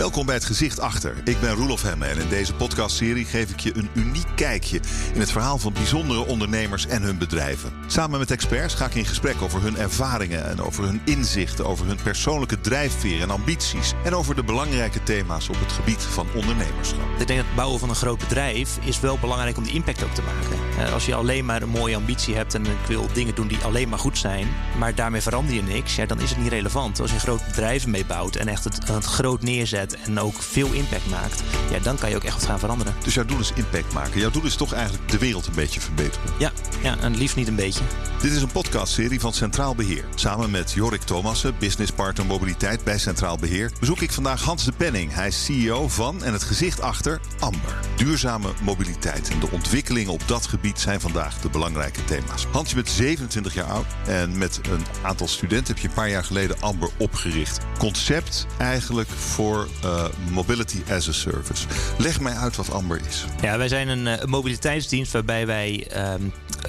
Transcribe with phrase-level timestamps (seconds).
[0.00, 1.14] Welkom bij het Gezicht Achter.
[1.24, 4.80] Ik ben Roelof Hemme en in deze podcastserie geef ik je een uniek kijkje
[5.14, 7.72] in het verhaal van bijzondere ondernemers en hun bedrijven.
[7.86, 11.86] Samen met experts ga ik in gesprek over hun ervaringen en over hun inzichten, over
[11.86, 17.00] hun persoonlijke drijfveer en ambities en over de belangrijke thema's op het gebied van ondernemerschap.
[17.18, 20.04] Ik denk dat het bouwen van een groot bedrijf is wel belangrijk om die impact
[20.04, 20.86] ook te maken.
[20.86, 23.58] Eh, Als je alleen maar een mooie ambitie hebt en ik wil dingen doen die
[23.58, 24.46] alleen maar goed zijn,
[24.78, 27.00] maar daarmee verander je niks, ja, dan is het niet relevant.
[27.00, 30.42] Als je een groot bedrijf mee bouwt en echt het, het groot neerzet en ook
[30.42, 32.94] veel impact maakt, ja, dan kan je ook echt wat gaan veranderen.
[33.04, 34.20] Dus jouw doel is impact maken.
[34.20, 36.30] Jouw doel is toch eigenlijk de wereld een beetje verbeteren.
[36.38, 37.84] Ja, ja en liefst niet een beetje.
[38.20, 40.04] Dit is een podcastserie van Centraal Beheer.
[40.14, 44.72] Samen met Jorik Thomassen, business partner mobiliteit bij Centraal Beheer, bezoek ik vandaag Hans de
[44.72, 45.14] Penning.
[45.14, 47.78] Hij is CEO van en het gezicht achter Amber.
[47.96, 52.46] Duurzame mobiliteit en de ontwikkelingen op dat gebied zijn vandaag de belangrijke thema's.
[52.52, 56.10] Hans, je bent 27 jaar oud en met een aantal studenten heb je een paar
[56.10, 57.58] jaar geleden Amber opgericht.
[57.78, 61.66] Concept eigenlijk voor eh, mobility as a service.
[61.98, 63.24] Leg mij uit wat Amber is.
[63.40, 66.22] Ja, wij zijn een eh, mobiliteitsdienst waarbij wij ehm,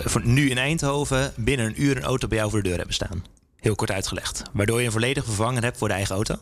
[0.04, 2.96] voor nu in Eindhoven binnen een uur een auto bij jou voor de deur hebben
[2.96, 3.24] staan.
[3.60, 4.42] Heel kort uitgelegd.
[4.54, 6.36] Waardoor je een volledig vervanger hebt voor de eigen auto.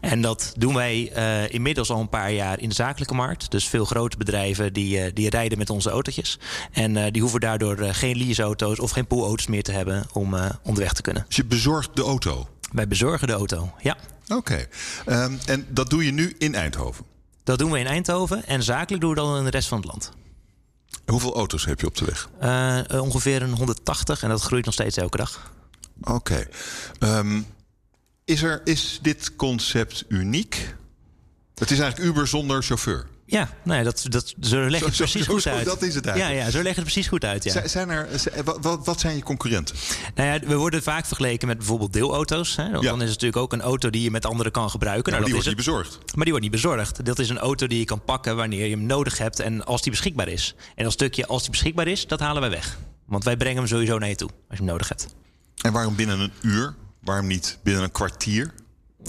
[0.00, 3.50] En dat doen wij eh, inmiddels al een paar jaar in de zakelijke markt.
[3.50, 6.38] Dus veel grote bedrijven die, die rijden met onze autootjes.
[6.72, 11.02] En die hoeven daardoor geen leaseauto's of geen poolauto's meer te hebben om onderweg te
[11.02, 11.24] kunnen.
[11.26, 12.48] Dus je bezorgt de auto.
[12.74, 13.96] Wij bezorgen de auto, ja.
[14.28, 14.66] Oké.
[15.06, 17.04] Ehm, en dat doe je nu in Eindhoven.
[17.44, 19.86] Dat doen we in Eindhoven en zakelijk doen we dat in de rest van het
[19.86, 20.10] land.
[21.06, 22.30] Hoeveel auto's heb je op de weg?
[22.38, 25.52] Eh, ongeveer een 180 en dat groeit nog steeds elke dag.
[26.02, 26.48] Oké.
[26.98, 27.40] Ehm,
[28.24, 30.74] is, er, is dit concept uniek?
[31.54, 33.06] Het is eigenlijk Uber zonder chauffeur.
[33.26, 35.64] Ja, nee, dat, dat, zo leg je Zo- het zo- precies zo- goed zo- uit.
[35.64, 36.44] dat is het ja, eigenlijk.
[36.44, 37.44] ja, zo leg je het precies goed uit.
[37.44, 37.68] Ja.
[37.68, 38.08] Zijn- er,
[38.60, 39.76] wat- wat, zijn je concurrenten?
[40.14, 42.56] Nou ja, we worden vaak vergeleken met bijvoorbeeld deelauto's.
[42.56, 42.70] Hè?
[42.70, 42.90] Want Ja.
[42.90, 45.12] Dan is het natuurlijk ook een auto die je met anderen kan gebruiken.
[45.12, 46.14] maar Nou, die dat wordt is niet bezorgd.
[46.14, 47.04] Maar die wordt niet bezorgd.
[47.04, 49.82] Dat is een auto die je kan pakken wanneer je hem nodig hebt en als
[49.82, 50.54] die beschikbaar is.
[50.74, 52.78] En dat stukje als die beschikbaar is, dat halen wij weg.
[53.06, 55.06] Want wij brengen hem sowieso naar je toe als je hem nodig hebt.
[55.62, 56.74] En waarom binnen een uur?
[57.00, 58.54] Waarom niet binnen een kwartier?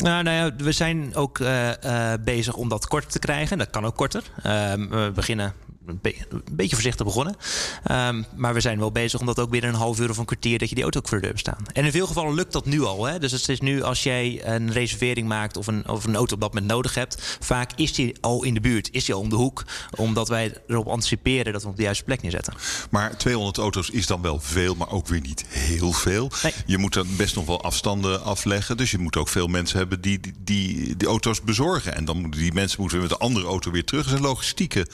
[0.01, 3.57] Nou, nou ja, we zijn ook eh, eh, bezig om dat korter te krijgen.
[3.57, 4.23] Dat kan ook korter.
[4.43, 5.53] Ehm, we beginnen
[5.87, 7.35] een, be- een beetje voorzichtig begonnen.
[7.83, 10.25] Ehm, maar we zijn wel bezig om dat ook binnen een half uur of een
[10.25, 10.57] kwartier...
[10.59, 11.65] dat je die auto ook voor de deur hebt staan.
[11.73, 13.05] En in veel gevallen lukt dat nu al.
[13.05, 13.19] Hè?
[13.19, 16.41] Dus het is nu als jij een reservering maakt of een, of een auto op
[16.41, 17.37] dat moment nodig hebt...
[17.39, 19.63] vaak is die al in de buurt, is die al om de hoek.
[19.95, 22.53] Omdat wij erop anticiperen dat we op de juiste plek neerzetten.
[22.89, 26.31] Maar 200 auto's is dan wel veel, maar ook weer niet heel veel.
[26.43, 26.53] Nee.
[26.65, 28.77] Je moet dan best nog wel afstanden afleggen.
[28.77, 31.95] Dus je moet ook veel mensen hebben die die, die, die auto's bezorgen.
[31.95, 34.03] En dan moeten die mensen moeten weer met de andere auto weer terug.
[34.03, 34.87] Dat is een logistieke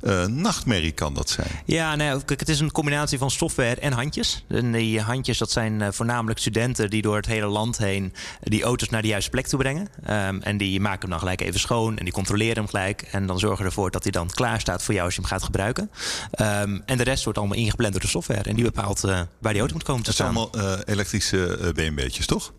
[0.00, 1.48] eh, nachtmerrie kan dat zijn.
[1.64, 4.44] Ja, nou, kijk, het is een combinatie van software en handjes.
[4.48, 8.62] En die handjes, dat zijn eh, voornamelijk studenten die door het hele land heen die
[8.62, 9.88] auto's naar de juiste plek toe brengen.
[10.04, 13.02] Ehm, en die maken hem dan gelijk even schoon en die controleren hem gelijk.
[13.02, 15.42] En dan zorgen ervoor dat hij dan klaar staat voor jou als je hem gaat
[15.42, 15.90] gebruiken.
[16.30, 18.42] Ehm, en de rest wordt allemaal ingepland door de software.
[18.42, 20.50] En die bepaalt eh, waar die auto moet komen te Het zijn staan.
[20.50, 22.52] allemaal eh, elektrische eh, BMW'tjes, toch?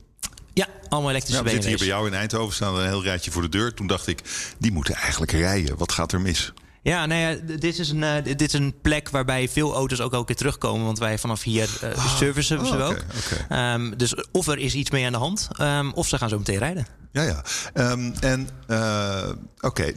[0.53, 3.03] Ja, allemaal elektrische Ja, we zitten hier bij jou in Eindhoven, staan er een heel
[3.03, 3.73] rijtje voor de deur.
[3.73, 4.21] Toen dacht ik,
[4.57, 5.77] die moeten eigenlijk rijden.
[5.77, 6.53] Wat gaat er mis?
[6.83, 9.99] Ja, nou ja, d- dit is, een, eh, dit is een plek waarbij veel auto's
[10.01, 10.85] ook elke keer terugkomen.
[10.85, 12.97] Want wij vanaf hier eh servicen ze oh, ook.
[13.17, 13.45] oké.
[13.49, 16.37] Ehm, dus of er is iets mee aan de hand, ehm, of ze gaan zo
[16.37, 16.87] meteen rijden.
[17.11, 17.43] Ja, ja.
[17.73, 19.29] Ehm, en eh,
[19.59, 19.91] oké,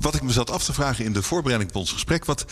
[0.00, 2.44] wat ik me zat af te vragen in de voorbereiding op ons gesprek, wat,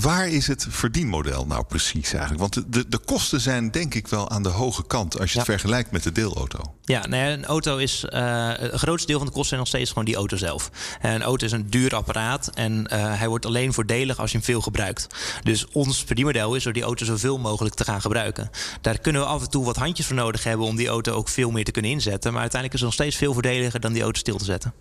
[0.00, 2.40] waar is het verdienmodel nou precies eigenlijk?
[2.40, 5.38] Want de, de, de kosten zijn denk ik wel aan de hoge kant als je
[5.38, 6.74] het vergelijkt met de deelauto.
[6.84, 8.04] Ja, nou ja, een auto is.
[8.04, 10.70] eh het grootste deel van de kosten zijn nog steeds gewoon die auto zelf.
[11.00, 14.36] En een auto is een duur apparaat en eh, hij wordt alleen voordelig als je
[14.36, 15.06] hem veel gebruikt.
[15.42, 18.50] Dus ons verdienmodel is door die auto zoveel mogelijk te gaan gebruiken.
[18.80, 21.28] Daar kunnen we af en toe wat handjes voor nodig hebben om die auto ook
[21.28, 22.32] veel meer te kunnen inzetten.
[22.32, 24.72] Maar uiteindelijk is het nog steeds veel voordeliger dan die auto stil te zetten.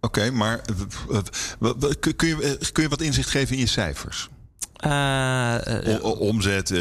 [0.00, 0.60] Oké, maar
[2.00, 4.28] kun je, eh, kun je wat inzicht geven in je cijfers?
[4.78, 6.78] Eh, eh, O- omzet, eh,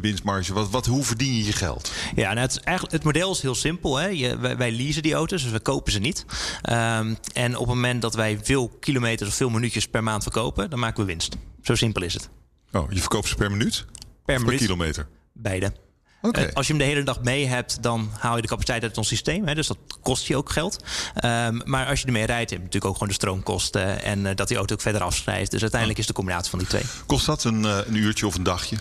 [0.00, 1.92] winstmarge, wat, wat, hoe verdien je je geld?
[2.14, 3.96] Ja, nou het, is eigenlijk, het model is heel simpel.
[3.96, 4.06] Hè?
[4.06, 6.24] Je, wij, wij leasen die auto's, dus we kopen ze niet.
[6.62, 10.70] Ehm, en op het moment dat wij veel kilometers of veel minuutjes per maand verkopen,
[10.70, 11.36] dan maken we winst.
[11.62, 12.28] Zo simpel is het.
[12.72, 13.84] Oh, je verkoopt ze per minuut?
[14.24, 14.58] Per minuut.
[14.58, 15.08] kilometer?
[15.32, 15.72] Beide.
[16.20, 18.98] Eh, als je hem de hele dag mee hebt, dan haal je de capaciteit uit
[18.98, 19.46] ons systeem.
[19.46, 20.84] Hè, dus dat kost je ook geld.
[21.14, 24.02] Ehm, maar als je ermee rijdt, heb je natuurlijk ook gewoon de stroomkosten.
[24.02, 25.50] En eh, dat die auto ook verder afschrijft.
[25.50, 26.82] Dus uiteindelijk is de combinatie van die twee.
[27.06, 28.76] Kost dat een, eh, een uurtje of een dagje?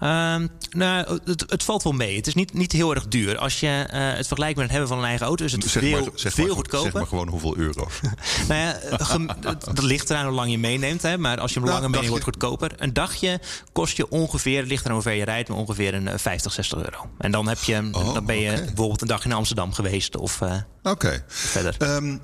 [0.00, 2.16] Ehm, nou, het, het valt wel mee.
[2.16, 3.38] Het is niet, niet heel erg duur.
[3.38, 5.82] Als je eh, het vergelijkt met het hebben van een eigen auto, is het Zeg
[5.82, 6.90] veel, maar, zeg veel maar, goedkoper.
[6.90, 8.00] Zeg maar gewoon hoeveel euro's.
[8.48, 9.20] Nou ja, eh,
[9.74, 11.02] dat ligt eraan hoe lang je meeneemt.
[11.02, 11.18] Hè?
[11.18, 12.72] Maar als je hem Nou, langer meeneemt, wordt het goedkoper.
[12.82, 13.40] Een dagje
[13.72, 16.78] kost je ongeveer, ligt eraan hoe ver je rijdt, maar ongeveer een eh, 50, 60
[16.78, 17.10] euro.
[17.18, 20.40] En dan, heb je, Oh, dan ben je bijvoorbeeld een dag in Amsterdam geweest of
[20.40, 21.24] eh, Oké.
[21.26, 21.74] verder.
[21.78, 22.16] Ehm,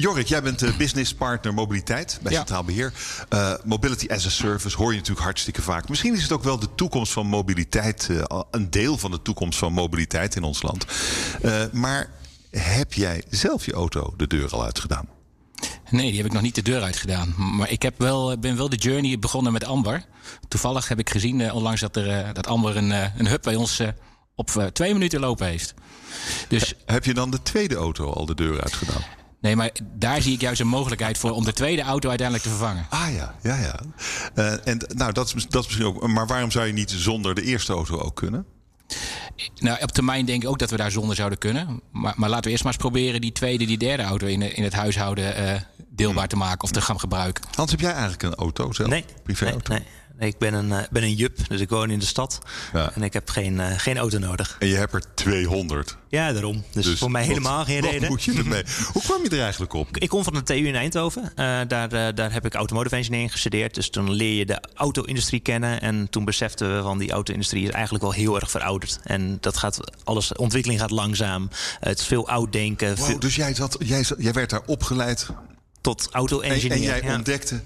[0.00, 2.92] Jorik, jij bent uh, business partner mobiliteit bij Centraal Beheer.
[3.34, 5.88] Uh, mobility as a service hoor je natuurlijk hartstikke vaak.
[5.88, 9.58] Misschien is het ook wel de toekomst van mobiliteit, uh, een deel van de toekomst
[9.58, 10.86] van mobiliteit in ons land.
[11.72, 12.10] maar
[12.50, 15.08] heb jij zelf je auto de deur al uitgedaan?
[15.90, 17.34] Nee, die heb ik nog niet de deur uitgedaan.
[17.56, 20.04] Maar ik heb wel, ben wel de journey begonnen met Amber.
[20.48, 23.82] Toevallig heb ik gezien onlangs dat, er, dat Amber een, een hub bij ons
[24.34, 25.74] op twee minuten lopen heeft.
[26.48, 29.19] Dus, heb je dan de tweede auto al de deur uitgedaan?
[29.40, 32.54] Nee, maar daar zie ik juist een mogelijkheid voor om de tweede auto uiteindelijk te
[32.54, 32.86] vervangen.
[32.90, 33.80] Ah ja, ja, ja.
[34.34, 36.06] Uh, en nou, dat is, dat is misschien ook.
[36.06, 38.46] Maar waarom zou je niet zonder de eerste auto ook kunnen?
[39.58, 41.80] Nou, op termijn denk ik ook dat we daar zonder zouden kunnen.
[41.92, 44.62] Maar, maar laten we eerst maar eens proberen die tweede, die derde auto in, in
[44.64, 47.44] het huishouden uh, deelbaar te maken of te gaan gebruiken.
[47.54, 48.88] Hans, heb jij eigenlijk een auto zelf?
[48.88, 49.04] Nee.
[49.22, 49.72] Privéauto?
[49.72, 49.88] Nee, nee.
[50.20, 52.38] Ik ben een, uh, ben een jup, dus ik woon in de stad.
[52.72, 52.92] Ja.
[52.94, 54.56] En ik heb geen, uh, geen auto nodig.
[54.58, 55.96] En je hebt er 200.
[56.08, 56.64] Ja, daarom.
[56.72, 58.08] Dus, dus voor mij wat, helemaal geen reden.
[58.08, 58.62] moet je ermee?
[58.92, 59.96] Hoe kwam je er eigenlijk op?
[59.96, 61.22] Ik kom van de TU in Eindhoven.
[61.22, 63.74] Uh, daar, daar heb ik automotive engineering gestudeerd.
[63.74, 65.80] Dus toen leer je de auto-industrie kennen.
[65.80, 68.98] En toen beseften we van die auto-industrie is eigenlijk wel heel erg verouderd.
[69.02, 71.48] En dat gaat, alles, ontwikkeling gaat langzaam.
[71.80, 72.96] het is veel oud denken.
[72.96, 73.18] Wow, veel...
[73.18, 75.26] Dus jij, zat, jij, zat, jij werd daar opgeleid?
[75.80, 76.70] Tot auto-engineer.
[76.70, 77.14] En, en jij ja.
[77.14, 77.60] ontdekte,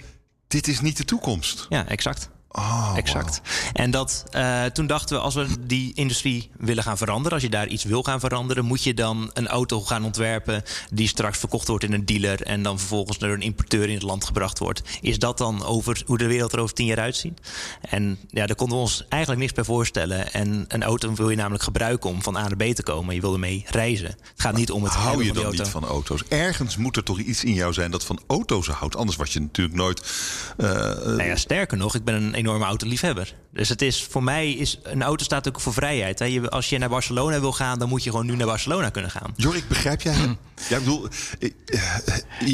[0.48, 1.66] dit is niet de toekomst.
[1.68, 2.28] Ja, exact.
[2.56, 3.40] Oh, exact.
[3.72, 7.48] En dat, uh, toen dachten we, als we die industrie willen gaan veranderen, als je
[7.48, 11.68] daar iets wil gaan veranderen, moet je dan een auto gaan ontwerpen die straks verkocht
[11.68, 14.82] wordt in een dealer en dan vervolgens door een importeur in het land gebracht wordt.
[15.00, 17.40] Is dat dan over hoe de wereld er over tien jaar uitziet?
[17.80, 20.32] En ja, daar konden we ons eigenlijk niks bij voorstellen.
[20.32, 23.14] En een auto wil je namelijk gebruiken om van A naar B te komen.
[23.14, 24.06] Je wil ermee reizen.
[24.06, 26.22] Het gaat niet om het Hou je dan niet van auto's?
[26.28, 28.96] Ergens moet er toch iets in jou zijn dat van auto's houdt.
[28.96, 30.12] Anders was je natuurlijk nooit.
[30.58, 33.34] Uh, nou ja, sterker nog, ik ben een enorme autoliefhebber.
[33.52, 36.18] Dus het is voor mij is een auto staat ook voor vrijheid.
[36.18, 36.50] Hè.
[36.50, 39.32] als je naar Barcelona wil gaan, dan moet je gewoon nu naar Barcelona kunnen gaan.
[39.36, 40.36] Jorik, begrijp jij hem?
[40.68, 41.08] Ja, ik bedoel,
[41.38, 41.54] ik,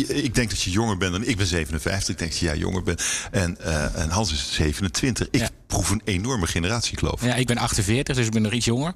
[0.09, 2.09] ik, denk dat je jonger bent dan ik ben 57.
[2.09, 3.05] Ik denk dat jij jonger bent.
[3.31, 5.29] En, uh, en Hans is 27.
[5.31, 5.49] Ik ja.
[5.67, 7.25] proef een enorme generatiekloof.
[7.25, 8.95] Ja, ik ben 48, dus ik ben nog iets jonger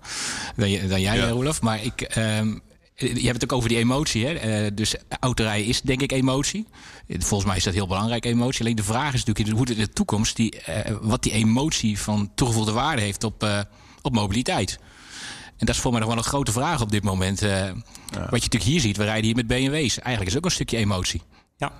[0.56, 1.52] dan, dan jij, ja.
[1.60, 2.16] Maar ik.
[2.16, 2.62] Um,
[2.94, 4.26] je hebt het ook over die emotie.
[4.26, 4.64] Hè?
[4.64, 6.66] Uh, dus autorijden is denk ik emotie.
[7.08, 8.60] Volgens mij is dat heel belangrijk, emotie.
[8.60, 12.30] Alleen de vraag is natuurlijk hoe in de toekomst die, uh, wat die emotie van
[12.34, 13.60] toegevoegde waarde heeft op, uh,
[14.02, 14.78] op mobiliteit.
[15.56, 17.40] En dat is voor mij nog wel een grote vraag op dit moment.
[17.40, 17.74] Ja.
[18.10, 19.98] Wat je natuurlijk hier ziet, we rijden hier met BMW's.
[19.98, 21.22] Eigenlijk is ook een stukje emotie.
[21.56, 21.72] Ja,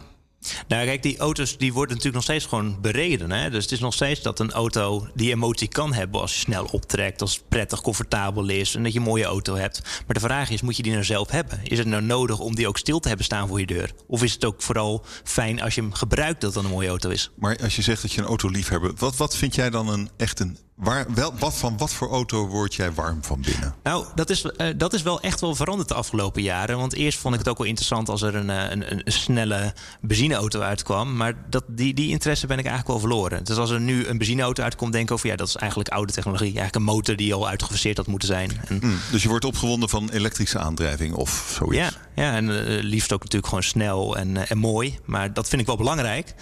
[0.68, 3.30] nou, kijk, die auto's die worden natuurlijk nog steeds gewoon bereden.
[3.30, 3.50] Hè?
[3.50, 6.64] Dus het is nog steeds dat een auto die emotie kan hebben als je snel
[6.64, 9.82] optrekt, als het prettig, comfortabel is en dat je een mooie auto hebt.
[9.82, 11.60] Maar de vraag is, moet je die nou zelf hebben?
[11.64, 13.92] Is het nou nodig om die ook stil te hebben staan voor je deur?
[14.06, 17.10] Of is het ook vooral fijn als je hem gebruikt dat het een mooie auto
[17.10, 17.30] is?
[17.36, 19.88] Maar als je zegt dat je een auto lief hebt, wat, wat vind jij dan
[19.88, 23.74] een echt een Waar, wel, wat, van wat voor auto word jij warm van binnen?
[23.82, 26.78] Nou, dat is, uh, dat is wel echt wel veranderd de afgelopen jaren.
[26.78, 30.60] Want eerst vond ik het ook wel interessant als er een, een, een snelle benzineauto
[30.60, 31.16] uitkwam.
[31.16, 33.44] Maar dat, die, die interesse ben ik eigenlijk wel verloren.
[33.44, 36.12] Dus als er nu een benzineauto uitkomt, denk ik over ja, dat is eigenlijk oude
[36.12, 36.46] technologie.
[36.46, 38.60] Eigenlijk een motor die al uitgefaseerd had moeten zijn.
[38.64, 41.76] En, mm, dus je wordt opgewonden van elektrische aandrijving of zoiets?
[41.76, 44.98] Ja, ja en uh, liefst ook natuurlijk gewoon snel en, uh, en mooi.
[45.04, 46.34] Maar dat vind ik wel belangrijk.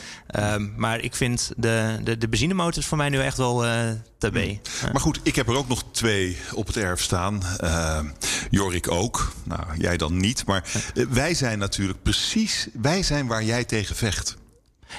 [0.76, 3.64] maar ik vind de, de, de benzinemotor voor mij nu echt wel
[4.18, 4.36] TB.
[4.36, 4.92] Ja.
[4.92, 7.42] Maar goed, ik heb er ook nog twee op het erf staan.
[7.64, 8.00] Uh,
[8.50, 9.32] Jorik ook.
[9.44, 10.46] Nou, jij dan niet.
[10.46, 10.64] Maar
[10.94, 12.68] uh, wij zijn natuurlijk precies...
[12.72, 14.36] Wij zijn waar jij tegen vecht.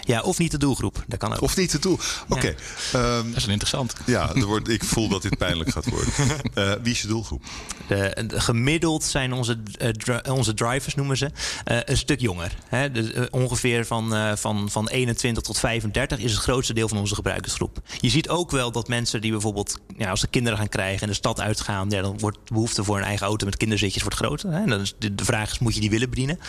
[0.02, 1.04] Ja, of niet de doelgroep.
[1.08, 1.42] Dat kan ook.
[1.42, 2.00] Of niet de doel.
[2.28, 2.56] Oké.
[2.94, 3.18] Okay.
[3.18, 3.94] Um, dat is een interessant.
[4.06, 6.14] Ja, er wordt, ik voel dat dit pijnlijk gaat worden.
[6.56, 7.44] Uh, wie is je doelgroep?
[7.88, 12.56] De, de, gemiddeld zijn onze, uh, dri onze drivers, noemen ze, uh, een stuk jonger.
[12.68, 12.88] Hè?
[13.32, 17.82] Ongeveer van, van, van 21 tot 35 is het grootste deel van onze gebruikersgroep.
[18.00, 21.08] Je ziet ook wel dat mensen die bijvoorbeeld, ja, als ze kinderen gaan krijgen en
[21.08, 24.18] de stad uitgaan, ja, dan wordt de behoefte voor een eigen auto met kinderzitjes wordt
[24.18, 24.52] groter.
[24.52, 24.62] Hè?
[24.62, 26.40] En dan is de, de vraag is, moet je die willen bedienen?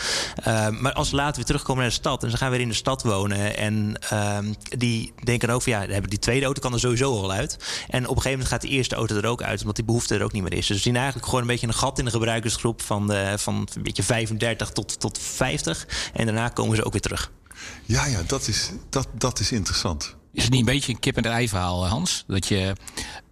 [0.79, 2.73] maar als ze later weer terugkomen naar de stad en ze gaan weer in de
[2.73, 6.79] stad wonen en um, die denken ook van ja, hebben die tweede auto kan er
[6.79, 7.57] sowieso al uit.
[7.87, 10.15] En op een gegeven moment gaat die eerste auto er ook uit, omdat die behoefte
[10.15, 10.67] er ook niet meer is.
[10.67, 13.67] Dus we zien eigenlijk gewoon een beetje een gat in de gebruikersgroep van, de, van
[13.75, 15.87] een beetje 35 tot, tot 50.
[16.13, 17.31] En daarna komen ze ook weer terug.
[17.85, 20.15] Ja, ja, dat is, dat, dat is interessant.
[20.33, 22.23] Is het niet een beetje een kip en ei verhaal, Hans?
[22.27, 22.75] Dat je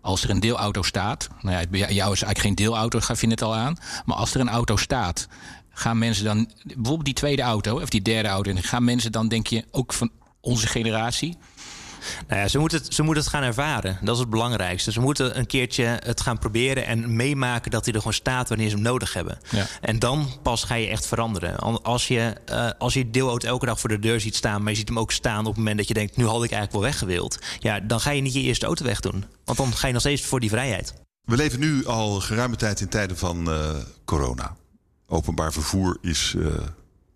[0.01, 3.27] als er een deelauto staat, nou ja, bij jou is eigenlijk geen deelauto, gaf je
[3.27, 3.77] net al aan.
[4.05, 5.27] Maar als er een auto staat
[5.73, 9.47] gaan mensen dan, bijvoorbeeld die tweede auto of die derde auto, gaan mensen dan, denk
[9.47, 10.11] je, ook van
[10.41, 11.37] onze generatie,
[12.27, 13.97] nou ja, ze moeten, het, ze moeten het gaan ervaren.
[14.01, 14.91] Dat is het belangrijkste.
[14.91, 18.69] Ze moeten een keertje het gaan proberen en meemaken dat hij er gewoon staat wanneer
[18.69, 19.39] ze hem nodig hebben.
[19.49, 19.67] Ja.
[19.81, 21.57] En dan pas ga je echt veranderen.
[21.83, 24.77] Als je, uh, als je deelauto elke dag voor de deur ziet staan, maar je
[24.77, 26.81] ziet hem ook staan op het moment dat je denkt, nu had ik eigenlijk wel
[26.81, 27.39] weggewild.
[27.59, 29.25] Ja, dan ga je niet je eerste auto wegdoen.
[29.45, 30.93] Want dan ga je nog steeds voor die vrijheid.
[31.21, 33.69] We leven nu al geruime tijd in tijden van uh,
[34.05, 34.55] corona
[35.07, 36.53] openbaar vervoer is uh,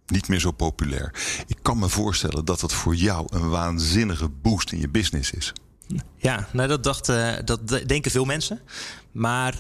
[0.08, 1.14] niet meer zo populair.
[1.48, 5.54] Ik kan me voorstellen dat dat voor jou een waanzinnige boost in je business is.
[6.16, 8.62] Ja, nou dat, dacht, uh, dat denken veel mensen.
[9.12, 9.54] Maar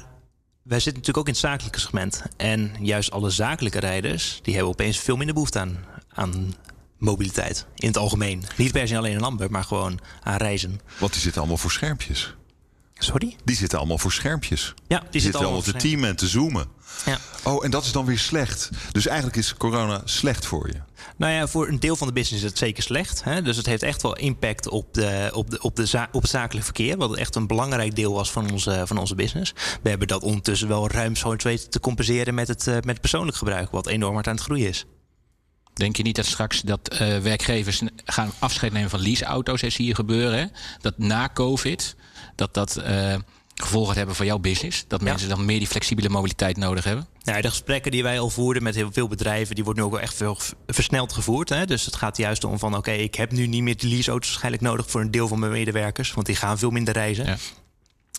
[0.63, 2.23] wij zitten natuurlijk ook in het zakelijke segment.
[2.37, 6.53] En juist alle zakelijke rijders, die hebben opeens veel minder behoefte aan, aan
[6.97, 7.65] mobiliteit.
[7.75, 8.43] In het algemeen.
[8.57, 10.79] Niet per se alleen in Amber, maar gewoon aan reizen.
[10.99, 12.35] Want die zitten allemaal voor schermpjes.
[12.99, 13.35] Sorry?
[13.43, 14.73] Die zitten allemaal voor schermpjes.
[14.87, 16.67] Ja, die, die zitten allemaal te teamen en te zoomen.
[17.05, 17.17] Ja.
[17.43, 18.69] Oh, en dat is dan weer slecht.
[18.91, 20.81] Dus eigenlijk is corona slecht voor je.
[21.17, 23.23] Nou ja, voor een deel van de business is het zeker slecht.
[23.23, 23.41] Hè?
[23.41, 26.65] Dus het heeft echt wel impact op, de, op, de, op, de op het zakelijk
[26.65, 26.97] verkeer.
[26.97, 29.53] Wat echt een belangrijk deel was van onze, van onze business.
[29.81, 33.71] We hebben dat ondertussen wel ruimschoots weten te compenseren met het, uh, met persoonlijk gebruik.
[33.71, 34.85] Wat enorm hard aan het groeien is.
[35.73, 39.59] Denk je niet dat straks dat uh, werkgevers gaan afscheid nemen van leaseauto's?
[39.59, 40.39] Zie je gebeuren.
[40.39, 40.45] Hè?
[40.81, 41.95] Dat na COVID,
[42.37, 42.77] dat dat...
[42.87, 43.15] Uh,
[43.61, 44.85] gevolgen hebben voor jouw business?
[44.87, 47.07] Dat mensen dan meer die flexibele mobiliteit nodig hebben?
[47.17, 49.95] Ja, de gesprekken die wij al voerden met heel veel bedrijven, die worden nu ook
[49.95, 51.49] wel echt veel versneld gevoerd.
[51.49, 51.65] Hè?
[51.65, 54.63] Dus het gaat juist om van oké, ik heb nu niet meer de leaseauto's waarschijnlijk
[54.63, 57.25] nodig voor een deel van mijn medewerkers, want die gaan veel minder reizen.
[57.25, 57.37] Ja.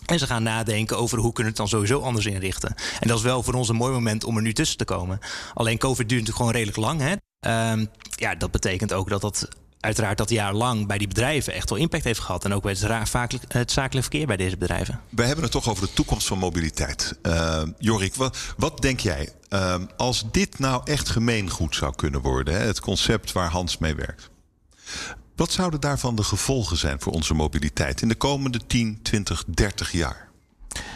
[0.05, 2.75] En ze gaan nadenken over hoe kunnen we het dan sowieso anders inrichten.
[2.99, 5.19] En dat is wel voor ons een mooi moment om er nu tussen te komen.
[5.53, 7.01] Alleen COVID duurt natuurlijk gewoon redelijk lang.
[7.01, 7.71] Hè?
[7.71, 9.47] Um, ja, dat betekent ook dat dat
[9.79, 12.45] uiteraard dat jaar lang bij die bedrijven echt wel impact heeft gehad.
[12.45, 15.01] En ook bij het, het zakelijk verkeer bij deze bedrijven.
[15.09, 17.17] We hebben het toch over de toekomst van mobiliteit.
[17.23, 19.29] Uh, Jorik, wat, wat, denk jij?
[19.49, 23.95] Uh, als dit nou echt gemeengoed zou kunnen worden, hè, het concept waar Hans mee
[23.95, 24.29] werkt.
[25.35, 29.91] Wat zouden daarvan de gevolgen zijn voor onze mobiliteit in de komende 10, 20, 30
[29.91, 30.28] jaar?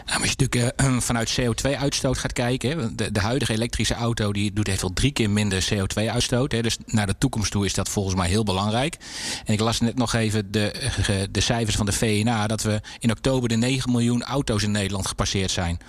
[0.06, 4.54] Nou, als je natuurlijk uh, vanuit CO2-uitstoot gaat kijken, de, de, huidige elektrische auto die
[4.54, 6.50] doet heeft wel drie keer minder CO2-uitstoot.
[6.50, 8.98] Dus naar de toekomst toe is dat volgens mij heel belangrijk.
[9.46, 13.12] En ik las net nog even de, de cijfers van de VNA dat we in
[13.12, 15.80] oktober de 9 miljoen auto's in Nederland gepasseerd zijn.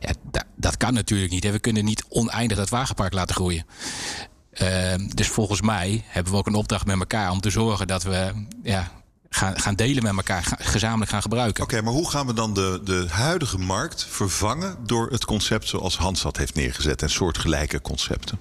[0.00, 1.50] Ja, dat kan natuurlijk niet.
[1.50, 3.66] We kunnen niet oneindig dat wagenpark laten groeien.
[4.62, 8.02] Uh, dus volgens mij hebben we ook een opdracht met elkaar om te zorgen dat
[8.02, 8.90] we ja,
[9.34, 11.62] gaan, gaan delen met elkaar, gezamenlijk gaan gebruiken.
[11.62, 15.96] Oké, maar hoe gaan we dan de, de huidige markt vervangen door het concept zoals
[15.96, 18.38] Hans dat heeft neergezet en soortgelijke concepten?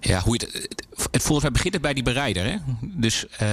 [0.00, 0.76] Ja, hoe je het,
[1.10, 2.44] het, volgens mij begint het bij die bereider.
[2.44, 2.56] Hè?
[2.80, 3.48] Dus uh,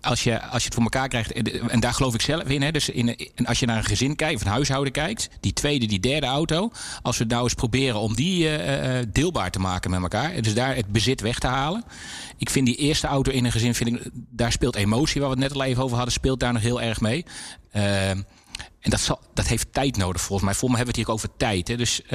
[0.00, 1.32] als, je, als je het voor elkaar krijgt,
[1.68, 2.62] en daar geloof ik zelf in.
[2.62, 2.70] Hè?
[2.70, 6.00] Dus in, als je naar een gezin kijkt, of een huishouden kijkt, die tweede, die
[6.00, 6.70] derde auto.
[7.02, 10.42] Als we nou eens proberen om die uh, deelbaar te maken met elkaar.
[10.42, 11.84] Dus daar het bezit weg te halen.
[12.36, 15.36] Ik vind die eerste auto in een gezin, vind ik, daar speelt emotie, waar we
[15.36, 17.24] het net al even over hadden, speelt daar nog heel erg mee.
[17.76, 18.10] Uh,
[18.82, 20.54] en dat, zal, dat heeft tijd nodig volgens mij.
[20.54, 21.68] Volgens mij hebben we het hier ook over tijd.
[21.68, 21.76] Hè.
[21.76, 22.10] Dus uh,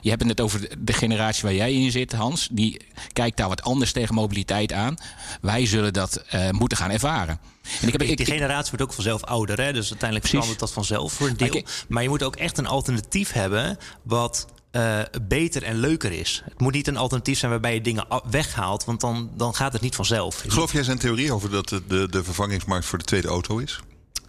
[0.00, 2.48] je hebt het net over de generatie waar jij in zit, Hans.
[2.52, 2.80] Die
[3.12, 4.96] kijkt daar wat anders tegen mobiliteit aan.
[5.40, 7.40] Wij zullen dat uh, moeten gaan ervaren.
[7.80, 9.60] En ik heb, ik, die generatie wordt ook vanzelf ouder.
[9.60, 9.72] Hè?
[9.72, 11.50] Dus uiteindelijk verandert dat vanzelf voor een deel.
[11.50, 13.78] Maar, maar je moet ook echt een alternatief hebben...
[14.02, 16.42] wat uh, beter en leuker is.
[16.44, 19.82] Het moet niet een alternatief zijn waarbij je dingen weghaalt, want dan, dan gaat het
[19.82, 20.44] niet vanzelf.
[20.46, 23.80] Geloof jij zijn theorie over dat de, de vervangingsmarkt voor de tweede auto is?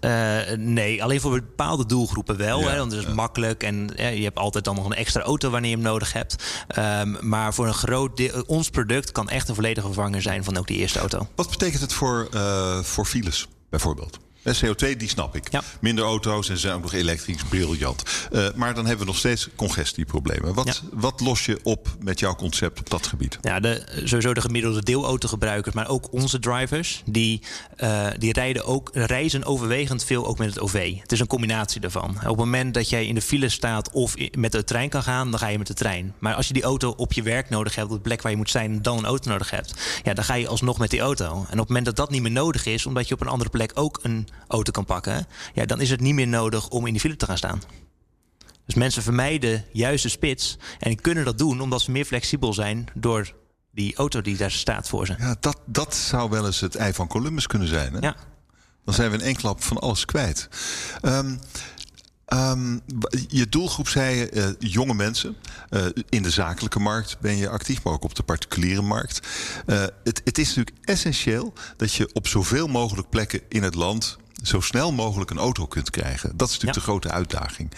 [0.08, 2.60] Uh, nee, alleen voor bepaalde doelgroepen wel.
[2.60, 3.14] Ja, hè, want het is ja.
[3.14, 6.44] makkelijk en je hebt altijd dan nog een extra auto wanneer je hem nodig hebt.
[6.78, 10.58] Um, maar voor een groot deel, ons product kan echt een volledige vervanger zijn van
[10.58, 11.28] ook die eerste auto.
[11.36, 14.20] Wat betekent het voor, uh, voor files bijvoorbeeld?
[14.56, 15.52] CO2, die snap ik.
[15.52, 15.62] Ja.
[15.80, 18.04] Minder auto's en zijn ook nog elektrisch, briljant.
[18.32, 20.54] Uh, maar dan hebben we nog steeds congestieproblemen.
[20.54, 20.74] Wat, ja.
[20.92, 23.38] wat los je op met jouw concept op dat gebied?
[23.42, 27.42] Ja, de, sowieso de gemiddelde deelautogebruikers, maar ook onze drivers, die,
[27.78, 30.96] uh, die rijden ook, reizen overwegend veel ook met het OV.
[31.02, 32.10] Het is een combinatie daarvan.
[32.10, 35.32] Op het moment dat jij in de file staat of met de trein kan gaan,
[35.32, 36.14] dan ga je met de trein.
[36.20, 38.38] Maar als je die auto op je werk nodig hebt, op de plek waar je
[38.38, 39.74] moet zijn, dan een auto nodig hebt,
[40.04, 41.26] ja, dan ga je alsnog met die auto.
[41.26, 43.50] En op het moment dat dat niet meer nodig is, omdat je op een andere
[43.50, 46.92] plek ook een auto kan pakken, ja, dan is het niet meer nodig om in
[46.92, 47.62] die file te gaan staan.
[48.66, 52.88] Dus mensen vermijden juist de spits en kunnen dat doen omdat ze meer flexibel zijn
[52.94, 53.34] door
[53.72, 55.16] die auto die daar staat voor ze.
[55.18, 57.94] Ja, dat, dat zou wel eens het ei van Columbus kunnen zijn.
[57.94, 58.00] Hè?
[58.00, 58.16] Ja.
[58.86, 60.50] Dan zijn we in één klap van alles kwijt.
[61.02, 61.40] Um,
[62.34, 62.82] Um,
[63.28, 65.36] je doelgroep zei je, uh, jonge mensen.
[65.70, 69.28] Uh, in de zakelijke markt ben je actief, maar ook op de particuliere markt.
[69.66, 74.18] Uh, het, het, is natuurlijk essentieel dat je op zoveel mogelijk plekken in het land
[74.44, 76.38] zo snel mogelijk een auto kunt krijgen.
[76.38, 76.82] Dat is natuurlijk ja.
[76.82, 77.72] de grote uitdaging.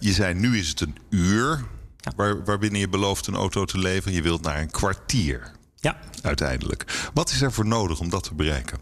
[0.00, 1.64] je zei nu is het een uur
[1.96, 2.12] ja.
[2.16, 4.14] waar, waarbinnen je belooft een auto te leveren.
[4.14, 5.52] Je wilt naar een kwartier.
[5.76, 5.98] Ja.
[6.22, 7.10] Uiteindelijk.
[7.14, 8.78] Wat is er voor nodig om dat te bereiken?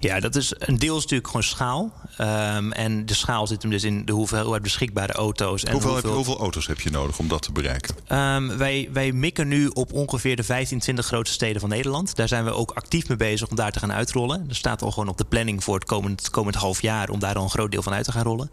[0.00, 1.92] Ja, dat is een deel is natuurlijk gewoon schaal.
[2.20, 5.64] Um, en de schaal zit hem dus in de hoeveelheid beschikbare auto's.
[5.64, 6.14] En hoeveel, hoeveel...
[6.14, 7.94] hoeveel auto's heb je nodig om dat te bereiken?
[8.08, 12.16] Um, wij, wij mikken nu op ongeveer de 15, 20 grootste steden van Nederland.
[12.16, 14.44] Daar zijn we ook actief mee bezig om daar te gaan uitrollen.
[14.48, 17.34] Er staat al gewoon op de planning voor het komend, komend half jaar om daar
[17.34, 18.50] al een groot deel van uit te gaan rollen.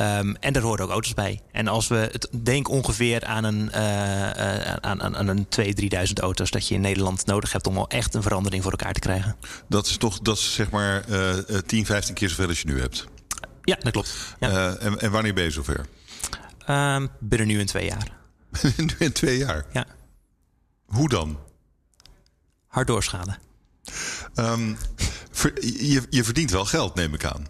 [0.00, 1.40] Um, en daar horen ook auto's bij.
[1.52, 5.64] En als we het denk ongeveer aan een, uh, uh, aan, aan, aan een 2.000,
[6.06, 8.92] 3.000 auto's dat je in Nederland nodig hebt om al echt een verandering voor elkaar
[8.92, 9.36] te krijgen.
[9.68, 12.80] Dat is toch dat is zeg maar uh, 10, 15 keer zoveel als je nu
[12.80, 13.06] hebt.
[13.62, 14.36] Ja, dat klopt.
[14.40, 14.50] Ja.
[14.50, 15.86] Uh, en, en, wanneer ben je zover?
[16.70, 18.12] Um, binnen nu in twee jaar.
[18.76, 19.64] nu in twee jaar?
[19.72, 19.86] Ja.
[20.86, 21.38] Hoe dan?
[22.66, 23.38] Hard doorschalen.
[24.34, 24.76] Um,
[25.60, 27.46] je, je verdient wel geld, neem ik aan.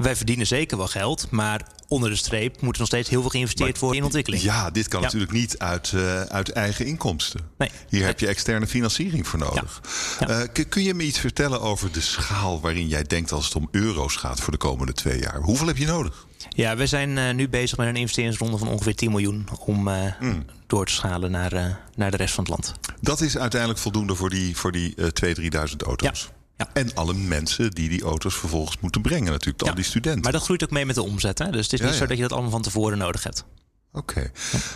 [0.00, 3.30] Wij verdienen zeker wel geld, maar onder de streep moet er nog steeds heel veel
[3.30, 4.42] geïnvesteerd worden in ontwikkeling.
[4.42, 5.06] Ja, dit kan ja.
[5.06, 7.40] natuurlijk niet uit, uh, uit eigen inkomsten.
[7.58, 7.68] Nee.
[7.68, 8.02] Hier nee.
[8.02, 9.80] heb je externe financiering voor nodig.
[10.20, 10.28] Ja.
[10.28, 10.40] Ja.
[10.40, 13.68] Uh, kun je me iets vertellen over de schaal waarin jij denkt als het om
[13.70, 15.40] euro's gaat voor de komende twee jaar?
[15.40, 16.26] Hoeveel heb je nodig?
[16.48, 19.82] Ja, we zijn uh, nu bezig met een investeringsronde van ongeveer 10 miljoen om
[20.20, 20.44] mm.
[20.66, 22.72] door te schalen naar, naar de rest van het land.
[23.00, 25.02] Dat is uiteindelijk voldoende voor die, voor die 2.000,
[25.40, 25.50] 3.000
[25.86, 26.22] auto's.
[26.22, 26.42] Ja.
[26.72, 29.62] En alle mensen die die auto's vervolgens moeten brengen, natuurlijk.
[29.62, 29.68] Ja.
[29.68, 30.22] Al die studenten.
[30.22, 31.38] Maar dat groeit ook mee met de omzet.
[31.38, 31.50] Hè?
[31.50, 33.44] Dus het is niet zo dat je dat allemaal van tevoren nodig hebt.
[33.92, 34.30] Oké.